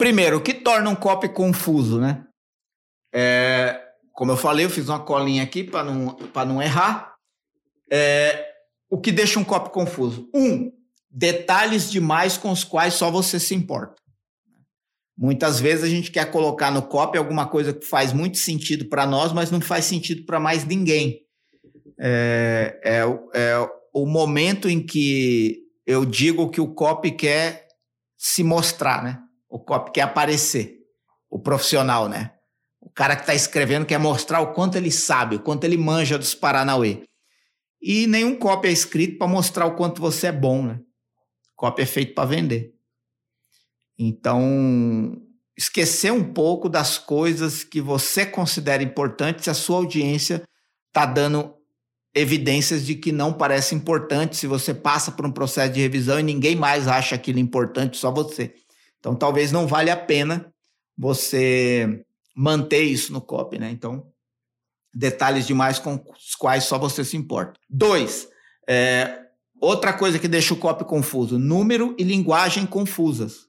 [0.00, 2.24] Primeiro, o que torna um copy confuso, né?
[3.12, 3.78] É,
[4.14, 7.16] como eu falei, eu fiz uma colinha aqui para não, não errar.
[7.92, 8.50] É,
[8.88, 10.26] o que deixa um copy confuso?
[10.34, 10.72] Um,
[11.10, 13.96] detalhes demais com os quais só você se importa.
[15.18, 19.04] Muitas vezes a gente quer colocar no copy alguma coisa que faz muito sentido para
[19.04, 21.20] nós, mas não faz sentido para mais ninguém.
[21.98, 23.00] É, é,
[23.34, 27.68] é, o momento em que eu digo que o copy quer
[28.16, 29.26] se mostrar, né?
[29.50, 30.78] O copy quer aparecer,
[31.28, 32.30] o profissional, né?
[32.80, 36.16] O cara que está escrevendo quer mostrar o quanto ele sabe, o quanto ele manja
[36.16, 37.02] dos Paranauê.
[37.82, 40.80] E nenhum copy é escrito para mostrar o quanto você é bom, né?
[41.56, 42.72] Copy é feito para vender.
[43.98, 45.20] Então,
[45.56, 50.42] esquecer um pouco das coisas que você considera importantes, se a sua audiência
[50.88, 51.54] está dando
[52.14, 56.22] evidências de que não parece importante se você passa por um processo de revisão e
[56.22, 58.54] ninguém mais acha aquilo importante, só você.
[59.00, 60.52] Então, talvez não valha a pena
[60.96, 62.04] você
[62.36, 63.70] manter isso no copy, né?
[63.70, 64.06] Então,
[64.94, 67.58] detalhes demais com os quais só você se importa.
[67.68, 68.28] Dois,
[68.68, 69.18] é,
[69.60, 73.48] outra coisa que deixa o copy confuso, número e linguagem confusas.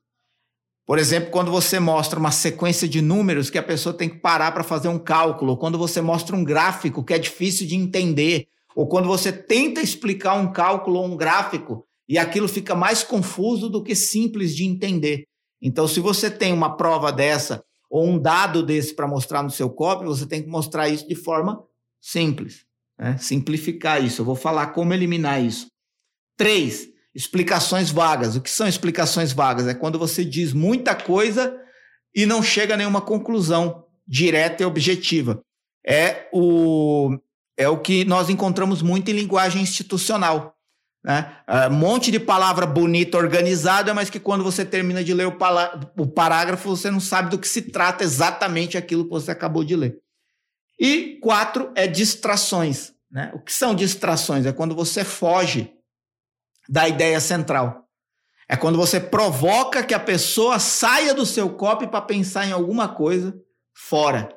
[0.85, 4.51] Por exemplo, quando você mostra uma sequência de números que a pessoa tem que parar
[4.51, 8.47] para fazer um cálculo, ou quando você mostra um gráfico que é difícil de entender,
[8.75, 13.69] ou quando você tenta explicar um cálculo ou um gráfico e aquilo fica mais confuso
[13.69, 15.27] do que simples de entender.
[15.61, 19.69] Então, se você tem uma prova dessa ou um dado desse para mostrar no seu
[19.69, 21.63] copy, você tem que mostrar isso de forma
[22.01, 22.65] simples.
[22.97, 23.17] Né?
[23.17, 24.21] Simplificar isso.
[24.21, 25.67] Eu vou falar como eliminar isso.
[26.37, 28.35] Três, explicações vagas.
[28.35, 29.67] O que são explicações vagas?
[29.67, 31.57] É quando você diz muita coisa
[32.15, 35.41] e não chega a nenhuma conclusão direta e objetiva.
[35.85, 37.17] É o,
[37.57, 40.55] é o que nós encontramos muito em linguagem institucional.
[41.03, 41.35] Né?
[41.47, 45.37] É, um monte de palavra bonita organizada, mas que quando você termina de ler o,
[45.97, 49.75] o parágrafo, você não sabe do que se trata exatamente aquilo que você acabou de
[49.75, 49.97] ler.
[50.79, 52.93] E quatro é distrações.
[53.09, 53.31] Né?
[53.33, 54.45] O que são distrações?
[54.45, 55.73] É quando você foge
[56.69, 57.87] da ideia central.
[58.47, 62.87] É quando você provoca que a pessoa saia do seu copy para pensar em alguma
[62.87, 63.33] coisa
[63.73, 64.35] fora.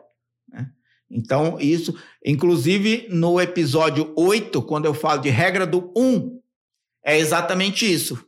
[0.48, 0.68] Né?
[1.10, 6.40] Então, isso, inclusive no episódio 8, quando eu falo de regra do 1,
[7.04, 8.18] é exatamente isso.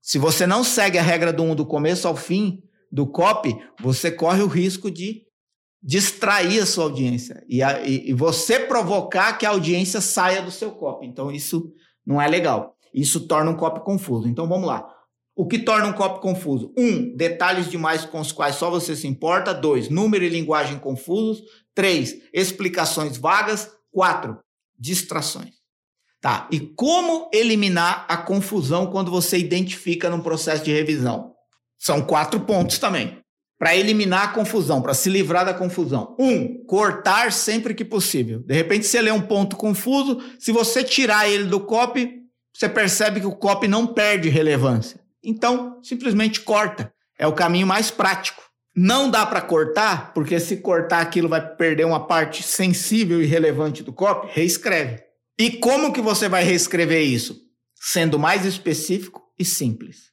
[0.00, 4.10] Se você não segue a regra do 1 do começo ao fim do copy, você
[4.10, 5.22] corre o risco de
[5.82, 10.50] distrair a sua audiência e, a, e, e você provocar que a audiência saia do
[10.50, 11.06] seu copy.
[11.06, 11.72] Então, isso
[12.06, 12.76] não é legal.
[12.92, 14.28] Isso torna um copy confuso.
[14.28, 14.88] Então, vamos lá.
[15.36, 16.72] O que torna um copy confuso?
[16.76, 19.54] Um, detalhes demais com os quais só você se importa.
[19.54, 21.42] Dois, número e linguagem confusos.
[21.74, 23.70] Três, explicações vagas.
[23.92, 24.38] Quatro,
[24.76, 25.57] distrações.
[26.20, 26.48] Tá.
[26.50, 31.32] E como eliminar a confusão quando você identifica num processo de revisão?
[31.78, 33.18] São quatro pontos também.
[33.56, 36.16] Para eliminar a confusão, para se livrar da confusão.
[36.18, 38.40] Um, cortar sempre que possível.
[38.40, 42.18] De repente você lê um ponto confuso, se você tirar ele do copy,
[42.54, 45.00] você percebe que o copy não perde relevância.
[45.22, 46.92] Então, simplesmente corta.
[47.18, 48.42] É o caminho mais prático.
[48.74, 53.82] Não dá para cortar, porque se cortar aquilo vai perder uma parte sensível e relevante
[53.82, 55.07] do copy, reescreve.
[55.38, 57.40] E como que você vai reescrever isso?
[57.76, 60.10] Sendo mais específico e simples.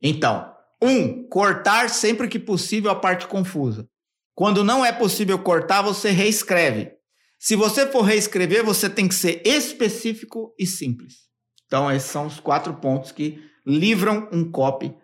[0.00, 0.50] Então,
[0.82, 3.86] um, cortar sempre que possível a parte confusa.
[4.34, 6.90] Quando não é possível cortar, você reescreve.
[7.38, 11.28] Se você for reescrever, você tem que ser específico e simples.
[11.66, 14.94] Então, esses são os quatro pontos que livram um copy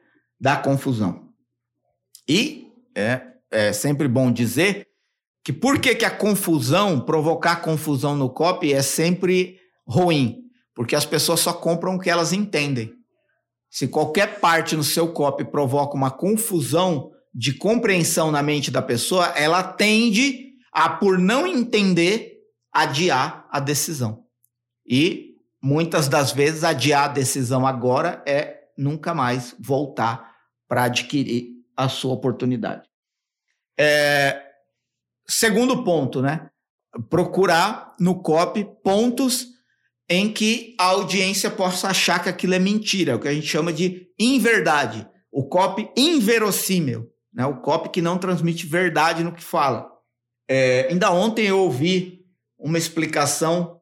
[0.40, 1.28] da confusão.
[2.28, 4.86] E é, é sempre bom dizer
[5.44, 9.57] que por que, que a confusão, provocar confusão no copy é sempre
[9.88, 10.42] ruim?
[10.74, 12.92] Porque as pessoas só compram o que elas entendem.
[13.70, 19.26] Se qualquer parte no seu copy provoca uma confusão de compreensão na mente da pessoa,
[19.36, 22.36] ela tende a, por não entender,
[22.72, 24.24] adiar a decisão.
[24.86, 30.34] E muitas das vezes adiar a decisão agora é nunca mais voltar
[30.66, 32.88] para adquirir a sua oportunidade.
[33.78, 34.48] É,
[35.28, 36.48] Segundo ponto, né?
[37.10, 39.48] Procurar no copy pontos
[40.08, 43.72] em que a audiência possa achar que aquilo é mentira, o que a gente chama
[43.72, 45.06] de inverdade.
[45.30, 47.44] O copy inverossímil, né?
[47.44, 49.86] O copy que não transmite verdade no que fala.
[50.48, 52.24] É, ainda ontem eu ouvi
[52.58, 53.80] uma explicação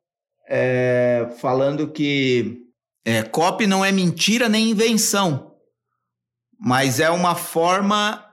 [0.49, 2.62] é, falando que
[3.05, 5.55] é, copy não é mentira nem invenção,
[6.59, 8.25] mas é uma forma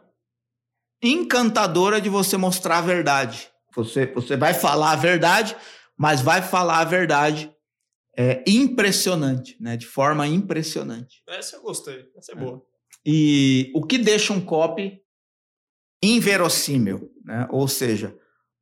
[1.01, 3.49] encantadora de você mostrar a verdade.
[3.75, 5.55] Você, você vai falar a verdade,
[5.95, 7.52] mas vai falar a verdade
[8.17, 9.77] é, impressionante, né?
[9.77, 11.23] De forma impressionante.
[11.27, 12.39] Essa eu gostei, essa é, é.
[12.39, 12.65] boa.
[13.05, 15.01] E o que deixa um copy
[16.01, 17.47] inverossímil, né?
[17.51, 18.17] Ou seja,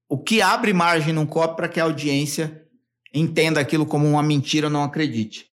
[0.09, 2.67] o que abre margem num copy para que a audiência
[3.13, 5.51] entenda aquilo como uma mentira ou não acredite.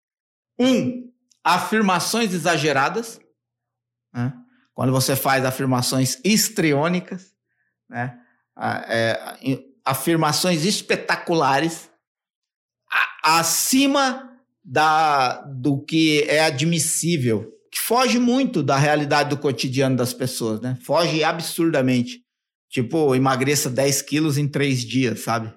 [0.59, 3.21] Um, afirmações exageradas.
[4.13, 4.33] Né?
[4.75, 7.33] quando você faz afirmações histriônicas,
[7.89, 8.21] né?
[8.57, 11.91] É, afirmações espetaculares,
[13.23, 14.31] acima
[14.65, 20.79] da, do que é admissível, que foge muito da realidade do cotidiano das pessoas, né?
[20.83, 22.23] Foge absurdamente.
[22.71, 25.53] Tipo, emagreça 10 quilos em três dias, sabe?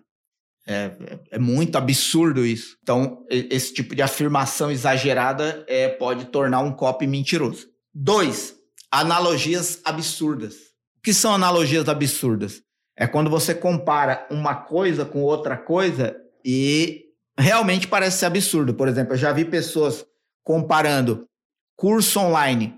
[0.68, 2.76] É, é, é, muito absurdo isso.
[2.84, 7.68] Então, esse tipo de afirmação exagerada é, pode tornar um copy mentiroso.
[7.94, 8.54] Dois,
[8.92, 10.56] analogias absurdas.
[10.98, 12.62] O que são analogias absurdas?
[12.98, 17.07] É quando você compara uma coisa com outra coisa e
[17.38, 18.74] realmente parece ser absurdo.
[18.74, 20.06] Por exemplo, eu já vi pessoas
[20.44, 21.28] comparando
[21.76, 22.76] curso online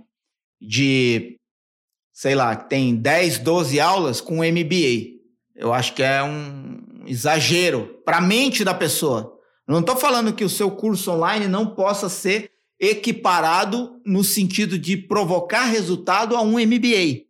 [0.62, 1.40] de
[2.20, 5.20] sei lá, tem 10, 12 aulas com MBA.
[5.56, 9.40] Eu acho que é um exagero para a mente da pessoa.
[9.66, 14.98] Não estou falando que o seu curso online não possa ser equiparado no sentido de
[14.98, 17.24] provocar resultado a um MBA.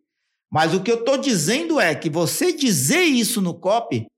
[0.50, 4.08] Mas o que eu estou dizendo é que você dizer isso no copy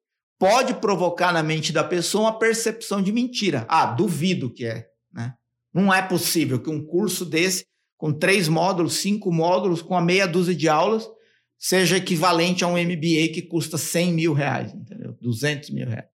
[0.43, 3.65] pode provocar na mente da pessoa uma percepção de mentira.
[3.69, 4.89] Ah, duvido que é.
[5.13, 5.35] Né?
[5.73, 7.65] Não é possível que um curso desse
[7.97, 11.09] com três módulos, cinco módulos, com a meia dúzia de aulas,
[11.57, 15.17] seja equivalente a um MBA que custa 100 mil reais, entendeu?
[15.21, 16.11] 200 mil reais.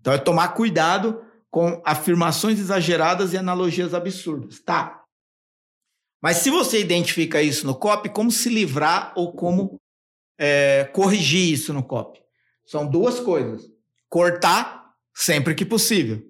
[0.00, 4.60] Então é tomar cuidado com afirmações exageradas e analogias absurdas.
[4.60, 5.04] Tá.
[6.22, 9.78] Mas se você identifica isso no COP, como se livrar ou como
[10.38, 12.24] é, corrigir isso no COP?
[12.66, 13.62] São duas coisas.
[14.08, 16.22] Cortar sempre que possível.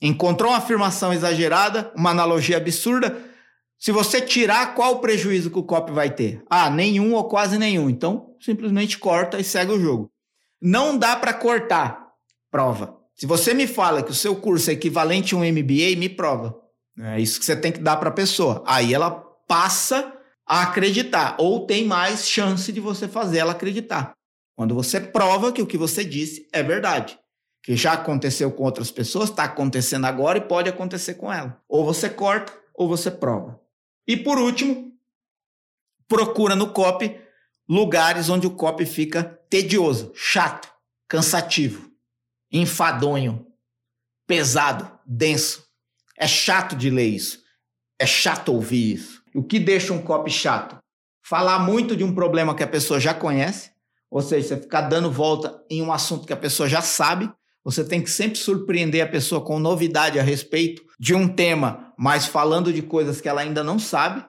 [0.00, 3.30] Encontrou uma afirmação exagerada, uma analogia absurda,
[3.82, 6.40] se você tirar, qual o prejuízo que o COP vai ter?
[6.48, 7.90] Ah, nenhum ou quase nenhum.
[7.90, 10.08] Então, simplesmente corta e segue o jogo.
[10.60, 12.06] Não dá para cortar.
[12.48, 12.96] Prova.
[13.16, 16.54] Se você me fala que o seu curso é equivalente a um MBA, me prova.
[16.96, 18.62] É isso que você tem que dar para a pessoa.
[18.68, 19.10] Aí ela
[19.48, 20.16] passa
[20.46, 24.12] a acreditar ou tem mais chance de você fazer ela acreditar.
[24.54, 27.18] Quando você prova que o que você disse é verdade,
[27.62, 31.60] que já aconteceu com outras pessoas, está acontecendo agora e pode acontecer com ela.
[31.68, 33.60] Ou você corta ou você prova.
[34.06, 34.92] E por último,
[36.08, 37.18] procura no copy
[37.68, 40.70] lugares onde o copy fica tedioso, chato,
[41.08, 41.90] cansativo,
[42.50, 43.46] enfadonho,
[44.26, 45.66] pesado, denso.
[46.18, 47.42] É chato de ler isso.
[47.98, 49.22] É chato ouvir isso.
[49.34, 50.78] O que deixa um copy chato?
[51.24, 53.71] Falar muito de um problema que a pessoa já conhece,
[54.12, 57.32] ou seja, você ficar dando volta em um assunto que a pessoa já sabe.
[57.64, 62.26] Você tem que sempre surpreender a pessoa com novidade a respeito de um tema, mas
[62.26, 64.22] falando de coisas que ela ainda não sabe,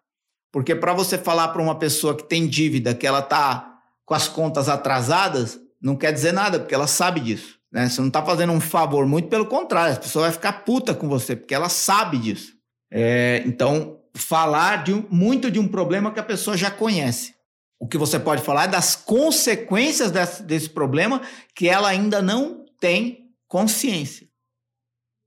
[0.53, 3.73] porque para você falar para uma pessoa que tem dívida, que ela está
[4.05, 7.59] com as contas atrasadas, não quer dizer nada, porque ela sabe disso.
[7.69, 7.89] Né?
[7.89, 11.09] Você não está fazendo um favor, muito pelo contrário, a pessoa vai ficar puta com
[11.09, 12.53] você, porque ela sabe disso.
[12.89, 17.33] É, então, falar de um, muito de um problema que a pessoa já conhece.
[17.79, 21.21] O que você pode falar é das consequências desse, desse problema
[21.55, 24.27] que ela ainda não tem consciência.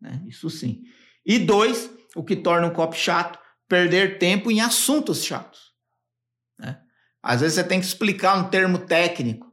[0.01, 0.23] Né?
[0.27, 0.83] Isso sim.
[1.25, 5.73] E dois, o que torna um copy chato, perder tempo em assuntos chatos.
[6.59, 6.81] Né?
[7.23, 9.53] Às vezes você tem que explicar um termo técnico.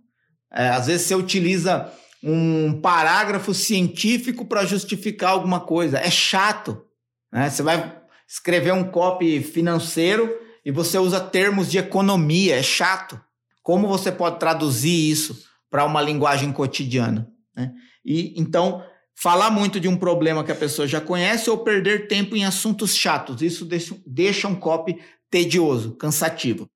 [0.52, 1.92] É, às vezes você utiliza
[2.24, 5.98] um parágrafo científico para justificar alguma coisa.
[5.98, 6.86] É chato.
[7.32, 7.50] Né?
[7.50, 10.32] Você vai escrever um copy financeiro
[10.66, 12.56] e você usa termos de economia.
[12.56, 13.20] É chato.
[13.62, 17.32] Como você pode traduzir isso para uma linguagem cotidiana?
[17.56, 17.74] Né?
[18.04, 18.84] E então
[19.16, 22.96] falar muito de um problema que a pessoa já conhece ou perder tempo em assuntos
[22.96, 23.42] chatos.
[23.42, 23.68] Isso
[24.06, 25.00] deixa um copy
[25.30, 26.70] tedioso, cansativo.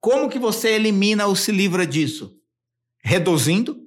[0.00, 2.36] Como que você elimina ou se livra disso?
[3.02, 3.80] Reduzindo.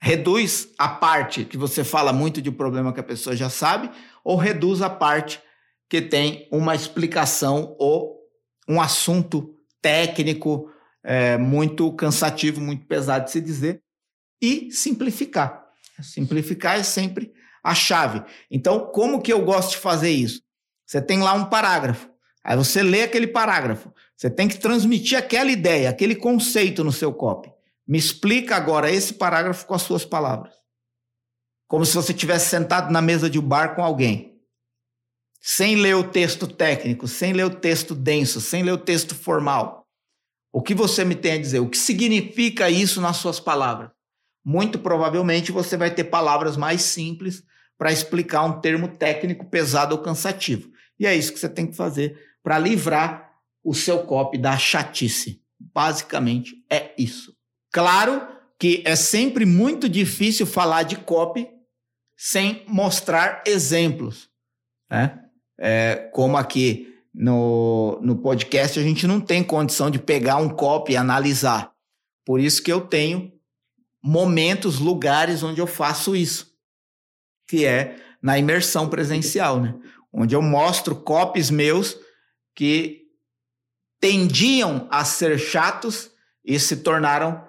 [0.00, 3.90] Reduz a parte que você fala muito de um problema que a pessoa já sabe,
[4.22, 5.40] ou reduz a parte
[5.88, 8.15] que tem uma explicação ou
[8.68, 10.70] um assunto técnico
[11.04, 13.82] é, muito cansativo, muito pesado de se dizer,
[14.42, 15.64] e simplificar.
[16.02, 18.22] Simplificar é sempre a chave.
[18.50, 20.42] Então, como que eu gosto de fazer isso?
[20.84, 22.08] Você tem lá um parágrafo.
[22.44, 23.92] Aí você lê aquele parágrafo.
[24.16, 27.50] Você tem que transmitir aquela ideia, aquele conceito no seu copy.
[27.86, 30.54] Me explica agora esse parágrafo com as suas palavras.
[31.68, 34.35] Como se você tivesse sentado na mesa de um bar com alguém.
[35.48, 39.86] Sem ler o texto técnico, sem ler o texto denso, sem ler o texto formal.
[40.52, 41.60] O que você me tem a dizer?
[41.60, 43.90] O que significa isso nas suas palavras?
[44.46, 47.42] muito provavelmente você vai ter palavras mais simples
[47.76, 50.70] para explicar um termo técnico pesado ou cansativo.
[51.00, 53.28] E é isso que você tem que fazer para livrar
[53.64, 55.42] o seu copy da chatice.
[55.58, 57.34] Basicamente é isso.
[57.72, 58.24] Claro
[58.56, 61.48] que é sempre muito difícil falar de copy
[62.16, 64.30] sem mostrar exemplos,
[64.88, 65.25] né?
[65.58, 70.92] É, como aqui no, no podcast a gente não tem condição de pegar um copy
[70.92, 71.72] e analisar.
[72.24, 73.32] Por isso que eu tenho
[74.02, 76.54] momentos, lugares onde eu faço isso,
[77.48, 79.74] que é na imersão presencial, né?
[80.12, 81.96] Onde eu mostro copies meus
[82.54, 83.02] que
[84.00, 86.10] tendiam a ser chatos
[86.44, 87.44] e se tornaram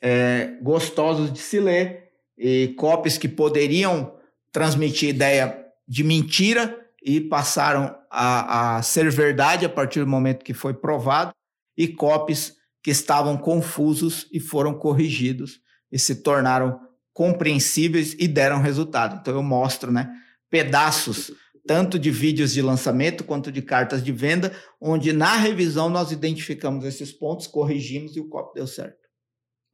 [0.00, 4.16] é, gostosos de se ler, e copies que poderiam
[4.52, 10.54] transmitir ideia de mentira e passaram a, a ser verdade a partir do momento que
[10.54, 11.32] foi provado,
[11.76, 15.60] e copies que estavam confusos e foram corrigidos
[15.92, 16.80] e se tornaram
[17.12, 19.18] compreensíveis e deram resultado.
[19.20, 20.10] Então eu mostro, né,
[20.50, 21.32] pedaços
[21.68, 26.82] tanto de vídeos de lançamento quanto de cartas de venda, onde na revisão nós identificamos
[26.82, 29.06] esses pontos, corrigimos e o copy deu certo.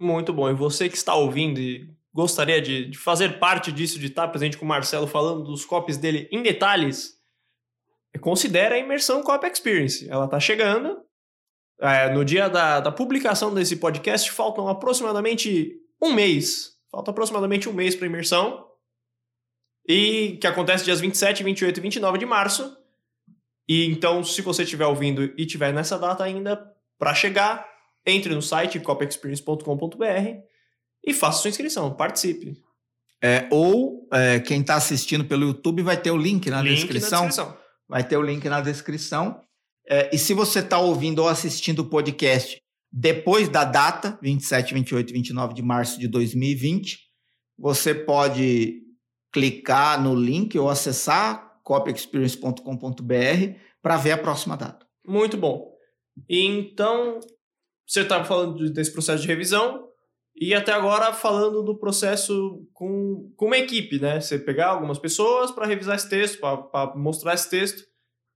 [0.00, 0.50] Muito bom.
[0.50, 4.56] E você que está ouvindo e gostaria de, de fazer parte disso, de estar presente
[4.56, 7.18] com o Marcelo falando dos copies dele em detalhes,
[8.20, 10.08] considere a imersão Copy Experience.
[10.08, 11.02] Ela está chegando.
[11.80, 16.78] É, no dia da, da publicação desse podcast, faltam aproximadamente um mês.
[16.88, 18.64] Falta aproximadamente um mês para imersão.
[19.86, 22.76] E que acontece dias 27, 28 e 29 de março.
[23.68, 26.64] E então, se você estiver ouvindo e tiver nessa data ainda
[26.96, 27.68] para chegar,
[28.06, 30.53] entre no site copexperience.com.br
[31.06, 32.56] e faça sua inscrição, participe.
[33.22, 37.22] É, ou é, quem está assistindo pelo YouTube vai ter o link na, link descrição.
[37.22, 37.56] na descrição.
[37.88, 39.40] Vai ter o link na descrição.
[39.88, 42.60] É, e se você está ouvindo ou assistindo o podcast
[42.92, 46.98] depois da data, 27, 28 e 29 de março de 2020,
[47.58, 48.82] você pode
[49.32, 54.86] clicar no link ou acessar copyexperience.com.br para ver a próxima data.
[55.06, 55.74] Muito bom.
[56.28, 57.20] Então,
[57.86, 59.88] você estava falando desse processo de revisão
[60.36, 64.20] e até agora falando do processo com, com uma equipe, né?
[64.20, 67.84] Você pegar algumas pessoas para revisar esse texto, para mostrar esse texto.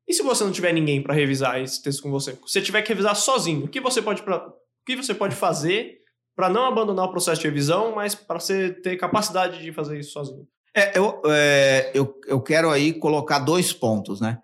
[0.06, 2.32] E se você não tiver ninguém para revisar esse texto com você?
[2.32, 4.52] Se você tiver que revisar sozinho, o que você pode, pra, o
[4.86, 5.98] que você pode fazer
[6.36, 10.12] para não abandonar o processo de revisão, mas para você ter capacidade de fazer isso
[10.12, 10.46] sozinho?
[10.74, 14.38] É, eu, é, eu, eu quero aí colocar dois pontos, né?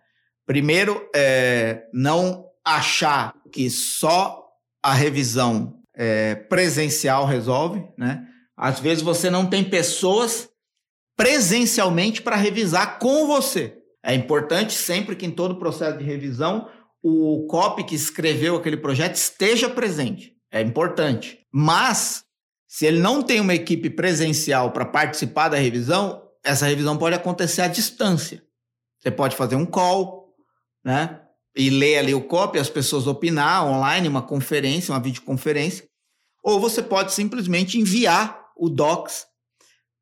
[0.44, 4.44] Primeiro, é, não achar que só
[4.82, 8.26] a revisão é, presencial resolve, né?
[8.56, 10.48] Às vezes você não tem pessoas
[11.16, 13.78] presencialmente para revisar com você.
[14.02, 16.68] É importante sempre que em todo o processo de revisão
[17.02, 20.34] o copy que escreveu aquele projeto esteja presente.
[20.50, 21.40] É importante.
[21.52, 22.24] Mas
[22.66, 27.62] se ele não tem uma equipe presencial para participar da revisão, essa revisão pode acontecer
[27.62, 28.42] à distância.
[28.98, 30.34] Você pode fazer um call,
[30.84, 31.20] né?
[31.56, 35.84] E ler ali o copy, as pessoas opinar online, uma conferência, uma videoconferência.
[36.42, 39.26] Ou você pode simplesmente enviar o Docs,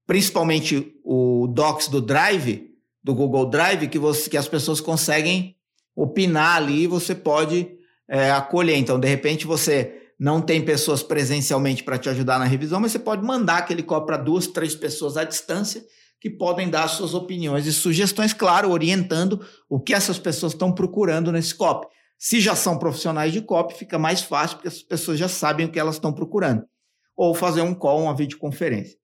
[0.06, 2.70] principalmente o Docs do Drive,
[3.02, 5.56] do Google Drive, que, você, que as pessoas conseguem
[5.94, 7.68] opinar ali e você pode
[8.08, 8.76] é, acolher.
[8.76, 12.98] Então, de repente, você não tem pessoas presencialmente para te ajudar na revisão, mas você
[12.98, 15.84] pode mandar aquele copy para duas, três pessoas à distância
[16.22, 21.32] que podem dar suas opiniões e sugestões, claro, orientando o que essas pessoas estão procurando
[21.32, 21.88] nesse copy.
[22.16, 25.68] Se já são profissionais de copy, fica mais fácil, porque as pessoas já sabem o
[25.68, 26.62] que elas estão procurando.
[27.16, 28.96] Ou fazer um call, uma videoconferência.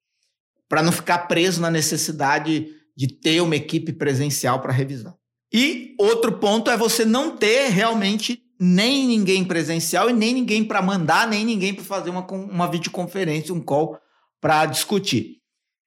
[0.68, 5.16] Para não ficar preso na necessidade de ter uma equipe presencial para revisar.
[5.52, 10.80] E outro ponto é você não ter realmente nem ninguém presencial e nem ninguém para
[10.80, 13.98] mandar, nem ninguém para fazer uma, uma videoconferência, um call
[14.40, 15.38] para discutir.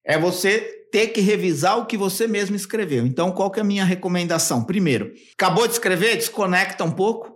[0.04, 3.06] É você ter que revisar o que você mesmo escreveu.
[3.06, 4.64] Então, qual que é a minha recomendação?
[4.64, 7.32] Primeiro, acabou de escrever, desconecta um pouco,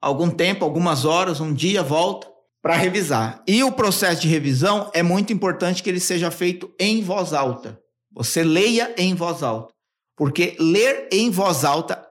[0.00, 2.28] algum tempo, algumas horas, um dia, volta
[2.62, 3.42] para revisar.
[3.46, 7.78] E o processo de revisão é muito importante que ele seja feito em voz alta.
[8.12, 9.72] Você leia em voz alta.
[10.16, 12.08] Porque ler em voz alta,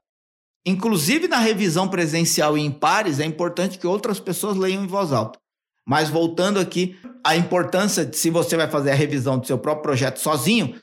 [0.64, 5.12] inclusive na revisão presencial e em pares, é importante que outras pessoas leiam em voz
[5.12, 5.38] alta.
[5.86, 9.84] Mas voltando aqui, a importância de se você vai fazer a revisão do seu próprio
[9.84, 10.74] projeto sozinho,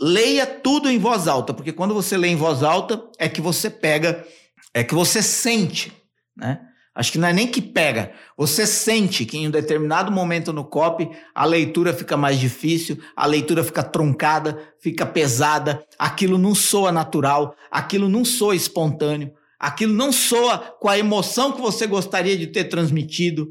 [0.00, 3.70] leia tudo em voz alta, porque quando você lê em voz alta é que você
[3.70, 4.24] pega,
[4.74, 5.92] é que você sente,
[6.36, 6.60] né?
[6.94, 10.62] Acho que não é nem que pega, você sente que em um determinado momento no
[10.62, 16.92] copy a leitura fica mais difícil, a leitura fica truncada, fica pesada, aquilo não soa
[16.92, 22.48] natural, aquilo não soa espontâneo, aquilo não soa com a emoção que você gostaria de
[22.48, 23.48] ter transmitido.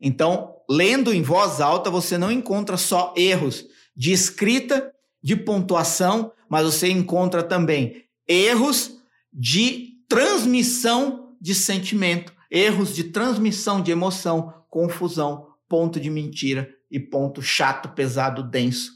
[0.00, 4.92] Então, lendo em voz alta, você não encontra só erros de escrita,
[5.22, 8.98] de pontuação, mas você encontra também erros
[9.32, 17.42] de transmissão de sentimento, erros de transmissão de emoção, confusão, ponto de mentira e ponto
[17.42, 18.92] chato, pesado, denso,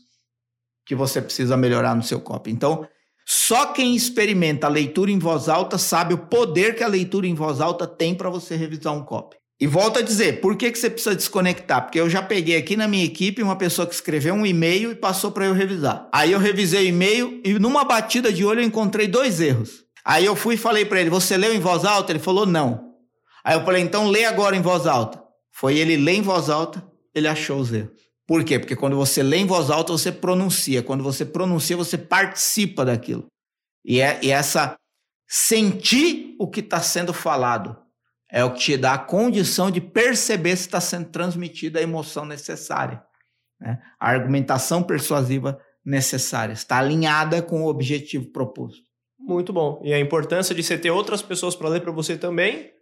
[0.86, 2.50] que você precisa melhorar no seu copy.
[2.50, 2.86] Então,
[3.24, 7.34] só quem experimenta a leitura em voz alta sabe o poder que a leitura em
[7.34, 9.36] voz alta tem para você revisar um copy.
[9.63, 11.83] E volto a dizer, por que, que você precisa desconectar?
[11.83, 14.97] Porque eu já peguei aqui na minha equipe uma pessoa que escreveu um e-mail e
[14.97, 16.09] passou para eu revisar.
[16.11, 19.85] Aí eu revisei o e-mail e numa batida de olho eu encontrei dois erros.
[20.05, 22.11] Aí eu fui e falei para ele: Você leu em voz alta?
[22.11, 22.93] Ele falou: Não.
[23.45, 25.23] Aí eu falei: Então lê agora em voz alta.
[25.53, 26.85] Foi ele ler em voz alta,
[27.15, 27.93] ele achou os erros.
[28.27, 28.59] Por quê?
[28.59, 30.83] Porque quando você lê em voz alta, você pronuncia.
[30.83, 33.27] Quando você pronuncia, você participa daquilo.
[33.85, 34.75] E é e essa
[35.29, 37.81] sentir o que está sendo falado
[38.33, 42.24] é o que te dá a condição de perceber se está sendo transmitida a emoção
[42.24, 43.05] necessária.
[43.61, 43.78] Né?
[44.01, 46.55] A argumentação persuasiva necessária.
[46.55, 48.80] Está alinhada com o objetivo proposto.
[49.18, 49.83] Muito bom.
[49.85, 52.72] E a importância de você ter outras pessoas para ler para você também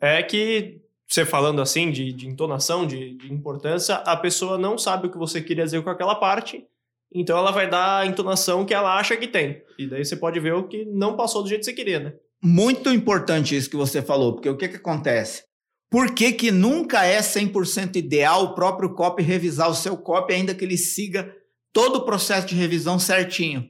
[0.00, 5.08] é que, você falando assim, de, de entonação, de, de importância, a pessoa não sabe
[5.08, 6.64] o que você queria dizer com aquela parte,
[7.12, 9.60] então ela vai dar a entonação que ela acha que tem.
[9.76, 12.14] E daí você pode ver o que não passou do jeito que você queria, né?
[12.44, 15.42] Muito importante isso que você falou, porque o que, que acontece?
[15.90, 20.54] Por que, que nunca é 100% ideal o próprio copy revisar o seu copy, ainda
[20.54, 21.32] que ele siga
[21.72, 23.68] todo o processo de revisão certinho?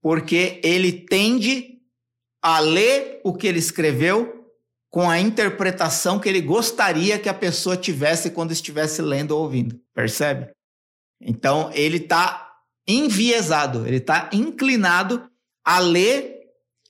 [0.00, 1.78] porque ele tende
[2.42, 4.46] a ler o que ele escreveu
[4.90, 9.78] com a interpretação que ele gostaria que a pessoa tivesse quando estivesse lendo ou ouvindo.
[9.94, 10.50] Percebe?
[11.20, 12.52] Então, ele está
[12.86, 15.28] enviesado, ele está inclinado
[15.64, 16.38] a ler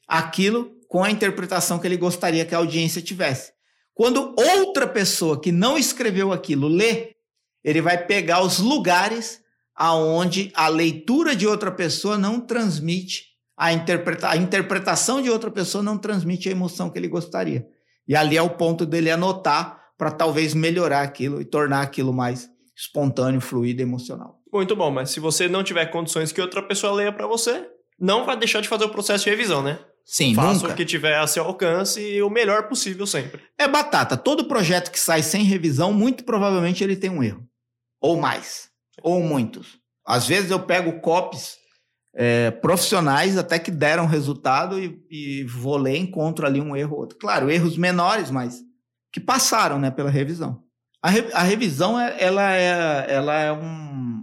[0.07, 3.53] aquilo com a interpretação que ele gostaria que a audiência tivesse.
[3.95, 7.17] Quando outra pessoa que não escreveu aquilo lê,
[7.63, 9.41] ele vai pegar os lugares
[9.75, 13.29] aonde a leitura de outra pessoa não transmite
[13.59, 17.67] a, interpreta a interpretação de outra pessoa não transmite a emoção que ele gostaria.
[18.07, 22.49] E ali é o ponto dele anotar para talvez melhorar aquilo e tornar aquilo mais
[22.75, 24.39] espontâneo, fluido, emocional.
[24.53, 27.69] Muito bom, mas se você não tiver condições que outra pessoa leia para você,
[27.99, 29.81] não vai deixar de fazer o processo de revisão, né?
[30.11, 30.73] Sim, Faça nunca.
[30.73, 33.43] o que tiver a seu alcance e o melhor possível sempre.
[33.59, 34.17] É batata.
[34.17, 37.47] Todo projeto que sai sem revisão, muito provavelmente ele tem um erro.
[38.01, 38.69] Ou mais
[39.03, 39.79] ou muitos.
[40.07, 41.57] Às vezes eu pego copies
[42.15, 46.95] é, profissionais até que deram resultado e, e vou ler e encontro ali um erro
[46.95, 47.19] ou outro.
[47.19, 48.61] Claro, erros menores, mas
[49.13, 50.63] que passaram né, pela revisão.
[51.03, 54.23] A, re, a revisão é, ela é, ela é um,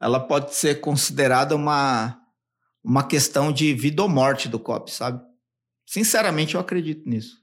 [0.00, 2.20] ela pode ser considerada uma,
[2.84, 5.24] uma questão de vida ou morte do copy, sabe?
[5.86, 7.42] Sinceramente, eu acredito nisso.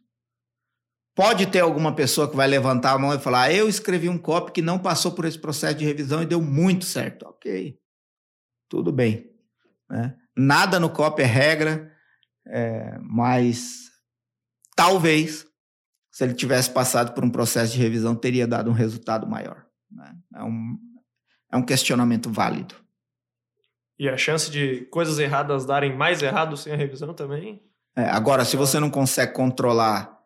[1.15, 4.17] Pode ter alguma pessoa que vai levantar a mão e falar: ah, eu escrevi um
[4.17, 7.25] copy que não passou por esse processo de revisão e deu muito certo.
[7.25, 7.77] Ok,
[8.69, 9.29] tudo bem.
[9.89, 10.15] Né?
[10.37, 11.91] Nada no copy é regra,
[12.47, 13.91] é, mas
[14.75, 15.45] talvez,
[16.11, 19.65] se ele tivesse passado por um processo de revisão, teria dado um resultado maior.
[19.91, 20.15] Né?
[20.35, 20.77] É, um,
[21.51, 22.75] é um questionamento válido.
[24.01, 27.61] E a chance de coisas erradas darem mais errado sem a revisão também?
[27.95, 30.17] É, agora, se você não consegue controlar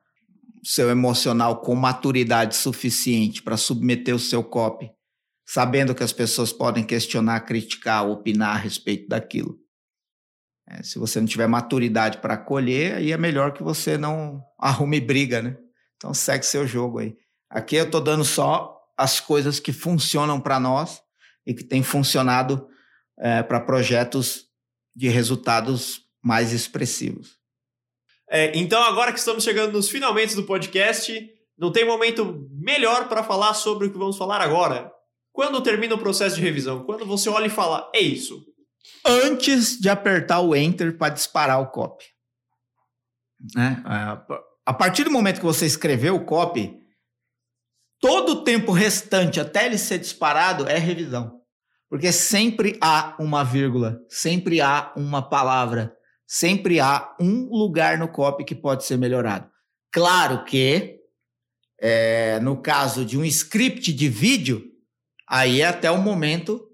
[0.64, 4.90] seu emocional com maturidade suficiente para submeter o seu copy,
[5.46, 9.60] sabendo que as pessoas podem questionar, criticar, opinar a respeito daquilo.
[10.70, 15.02] É, se você não tiver maturidade para acolher, aí é melhor que você não arrume
[15.02, 15.58] briga, né?
[15.98, 17.18] Então segue seu jogo aí.
[17.50, 21.02] Aqui eu estou dando só as coisas que funcionam para nós
[21.46, 22.70] e que têm funcionado
[23.18, 24.46] é, para projetos
[24.96, 27.38] de resultados mais expressivos.
[28.30, 33.24] É, então, agora que estamos chegando nos finalmente do podcast, não tem momento melhor para
[33.24, 34.92] falar sobre o que vamos falar agora.
[35.32, 36.84] Quando termina o processo de revisão?
[36.84, 38.44] Quando você olha e fala, é isso.
[39.06, 42.06] Antes de apertar o Enter para disparar o copy.
[43.54, 43.84] Né?
[44.66, 46.80] A partir do momento que você escreveu o copy,
[48.00, 51.42] todo o tempo restante até ele ser disparado é revisão.
[51.90, 55.96] Porque sempre há uma vírgula, sempre há uma palavra,
[56.28, 59.50] sempre há um lugar no copy que pode ser melhorado.
[59.92, 61.00] Claro que,
[61.80, 64.64] é, no caso de um script de vídeo,
[65.28, 66.68] aí é até o momento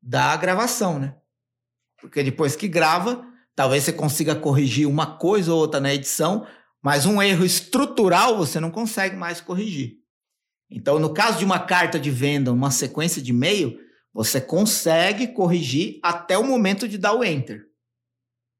[0.00, 1.16] da gravação, né?
[2.00, 6.46] Porque depois que grava, talvez você consiga corrigir uma coisa ou outra na edição,
[6.82, 9.94] mas um erro estrutural você não consegue mais corrigir.
[10.70, 13.78] Então, no caso de uma carta de venda, uma sequência de e-mail,
[14.16, 17.66] você consegue corrigir até o momento de dar o enter.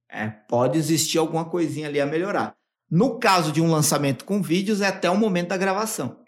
[0.06, 2.54] É, pode existir alguma coisinha ali a melhorar.
[2.90, 6.22] No caso de um lançamento com vídeos, é até o momento da gravação.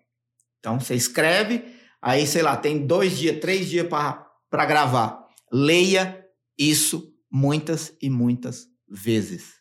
[0.58, 1.62] Então, você escreve,
[2.00, 5.28] aí, sei lá, tem dois dias, três dias para gravar.
[5.52, 6.26] Leia
[6.58, 9.56] isso muitas e muitas vezes.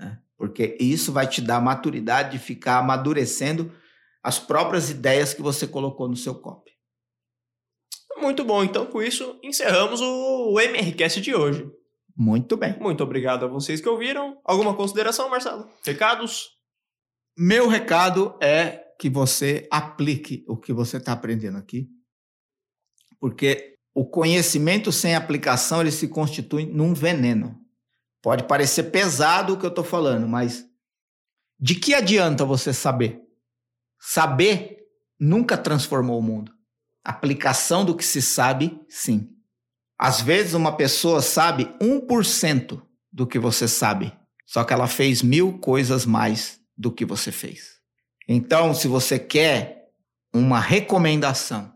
[0.00, 0.18] Né?
[0.34, 3.70] Porque isso vai te dar maturidade de ficar amadurecendo
[4.22, 6.77] as próprias ideias que você colocou no seu copy.
[8.20, 8.62] Muito bom.
[8.62, 11.70] Então, com isso, encerramos o MRCast de hoje.
[12.16, 12.76] Muito bem.
[12.80, 14.40] Muito obrigado a vocês que ouviram.
[14.44, 15.68] Alguma consideração, Marcelo?
[15.84, 16.50] Recados?
[17.36, 21.88] Meu recado é que você aplique o que você está aprendendo aqui,
[23.20, 27.56] porque o conhecimento sem aplicação ele se constitui num veneno.
[28.20, 30.64] Pode parecer pesado o que eu estou falando, mas
[31.60, 33.20] de que adianta você saber?
[34.00, 34.78] Saber
[35.18, 36.57] nunca transformou o mundo.
[37.08, 39.30] Aplicação do que se sabe, sim.
[39.98, 44.12] Às vezes uma pessoa sabe 1% do que você sabe,
[44.44, 47.80] só que ela fez mil coisas mais do que você fez.
[48.28, 49.88] Então, se você quer
[50.34, 51.72] uma recomendação,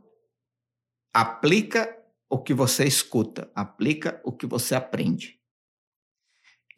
[1.14, 1.96] aplica
[2.28, 5.40] o que você escuta, aplica o que você aprende.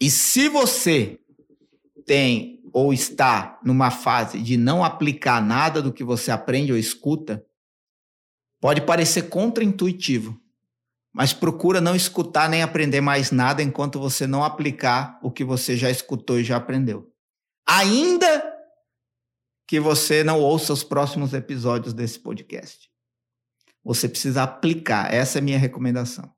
[0.00, 1.18] E se você
[2.06, 7.44] tem ou está numa fase de não aplicar nada do que você aprende ou escuta,
[8.64, 10.40] pode parecer contraintuitivo,
[11.12, 15.76] mas procura não escutar nem aprender mais nada enquanto você não aplicar o que você
[15.76, 17.12] já escutou e já aprendeu.
[17.68, 18.42] Ainda
[19.68, 22.88] que você não ouça os próximos episódios desse podcast.
[23.84, 26.32] Você precisa aplicar, essa é a minha recomendação.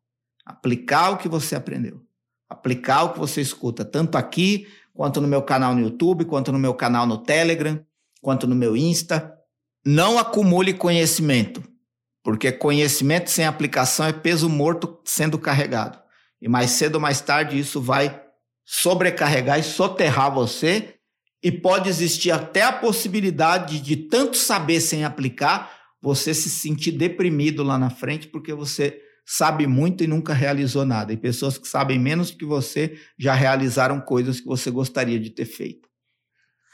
[0.44, 2.02] Aplicar o que você aprendeu.
[2.50, 6.58] Aplicar o que você escuta, tanto aqui, quanto no meu canal no YouTube, quanto no
[6.58, 7.80] meu canal no Telegram,
[8.20, 9.32] quanto no meu Insta.
[9.84, 11.62] Não acumule conhecimento,
[12.26, 15.96] porque conhecimento sem aplicação é peso morto sendo carregado.
[16.42, 18.20] E mais cedo ou mais tarde isso vai
[18.64, 20.96] sobrecarregar e soterrar você
[21.40, 25.70] e pode existir até a possibilidade de tanto saber sem aplicar,
[26.02, 31.12] você se sentir deprimido lá na frente porque você sabe muito e nunca realizou nada.
[31.12, 35.44] E pessoas que sabem menos que você já realizaram coisas que você gostaria de ter
[35.44, 35.88] feito.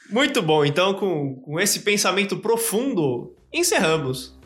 [0.09, 0.65] Muito bom.
[0.65, 4.41] Então, com, com esse pensamento profundo, encerramos.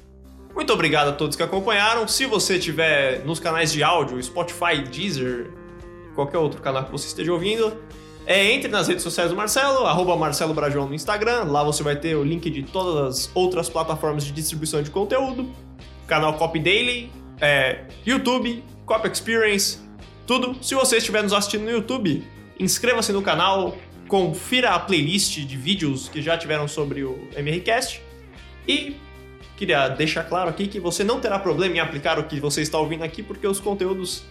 [0.56, 2.08] Muito obrigado a todos que acompanharam.
[2.08, 5.52] Se você estiver nos canais de áudio, Spotify, Deezer,
[6.14, 7.76] qualquer outro canal que você esteja ouvindo,
[8.24, 11.44] é, entre nas redes sociais do Marcelo, arroba Marcelo Brajão no Instagram.
[11.44, 15.46] Lá você vai ter o link de todas as outras plataformas de distribuição de conteúdo.
[16.06, 19.78] Canal Copy Daily, é, YouTube, Copy Experience,
[20.26, 20.56] tudo.
[20.64, 22.26] Se você estiver nos assistindo no YouTube,
[22.58, 23.76] inscreva-se no canal,
[24.08, 28.00] confira a playlist de vídeos que já tiveram sobre o MRCast
[28.66, 28.96] e
[29.56, 32.78] queria deixar claro aqui que você não terá problema em aplicar o que você está
[32.78, 34.24] ouvindo aqui, porque os conteúdos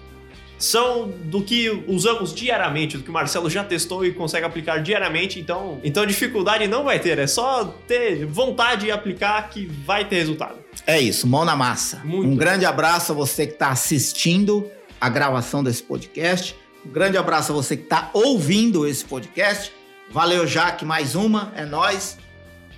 [0.57, 5.39] são do que usamos diariamente, do que o Marcelo já testou e consegue aplicar diariamente,
[5.39, 10.17] então, então dificuldade não vai ter, é só ter vontade de aplicar que vai ter
[10.17, 10.57] resultado.
[10.87, 12.01] É isso, mão na massa.
[12.05, 14.69] Muito um grande abraço a você que está assistindo
[14.99, 16.55] a gravação desse podcast.
[16.85, 19.73] Um grande abraço a você que está ouvindo esse podcast.
[20.09, 22.17] Valeu, Jaque, mais uma, é nós.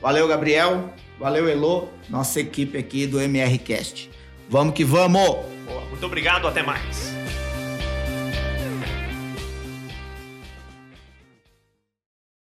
[0.02, 0.94] Valeu, Gabriel.
[1.20, 4.10] Valeu, Elo, nossa equipe aqui do MRCast.
[4.50, 5.24] Vamos que vamos!
[5.66, 7.17] Boa, muito obrigado, até mais.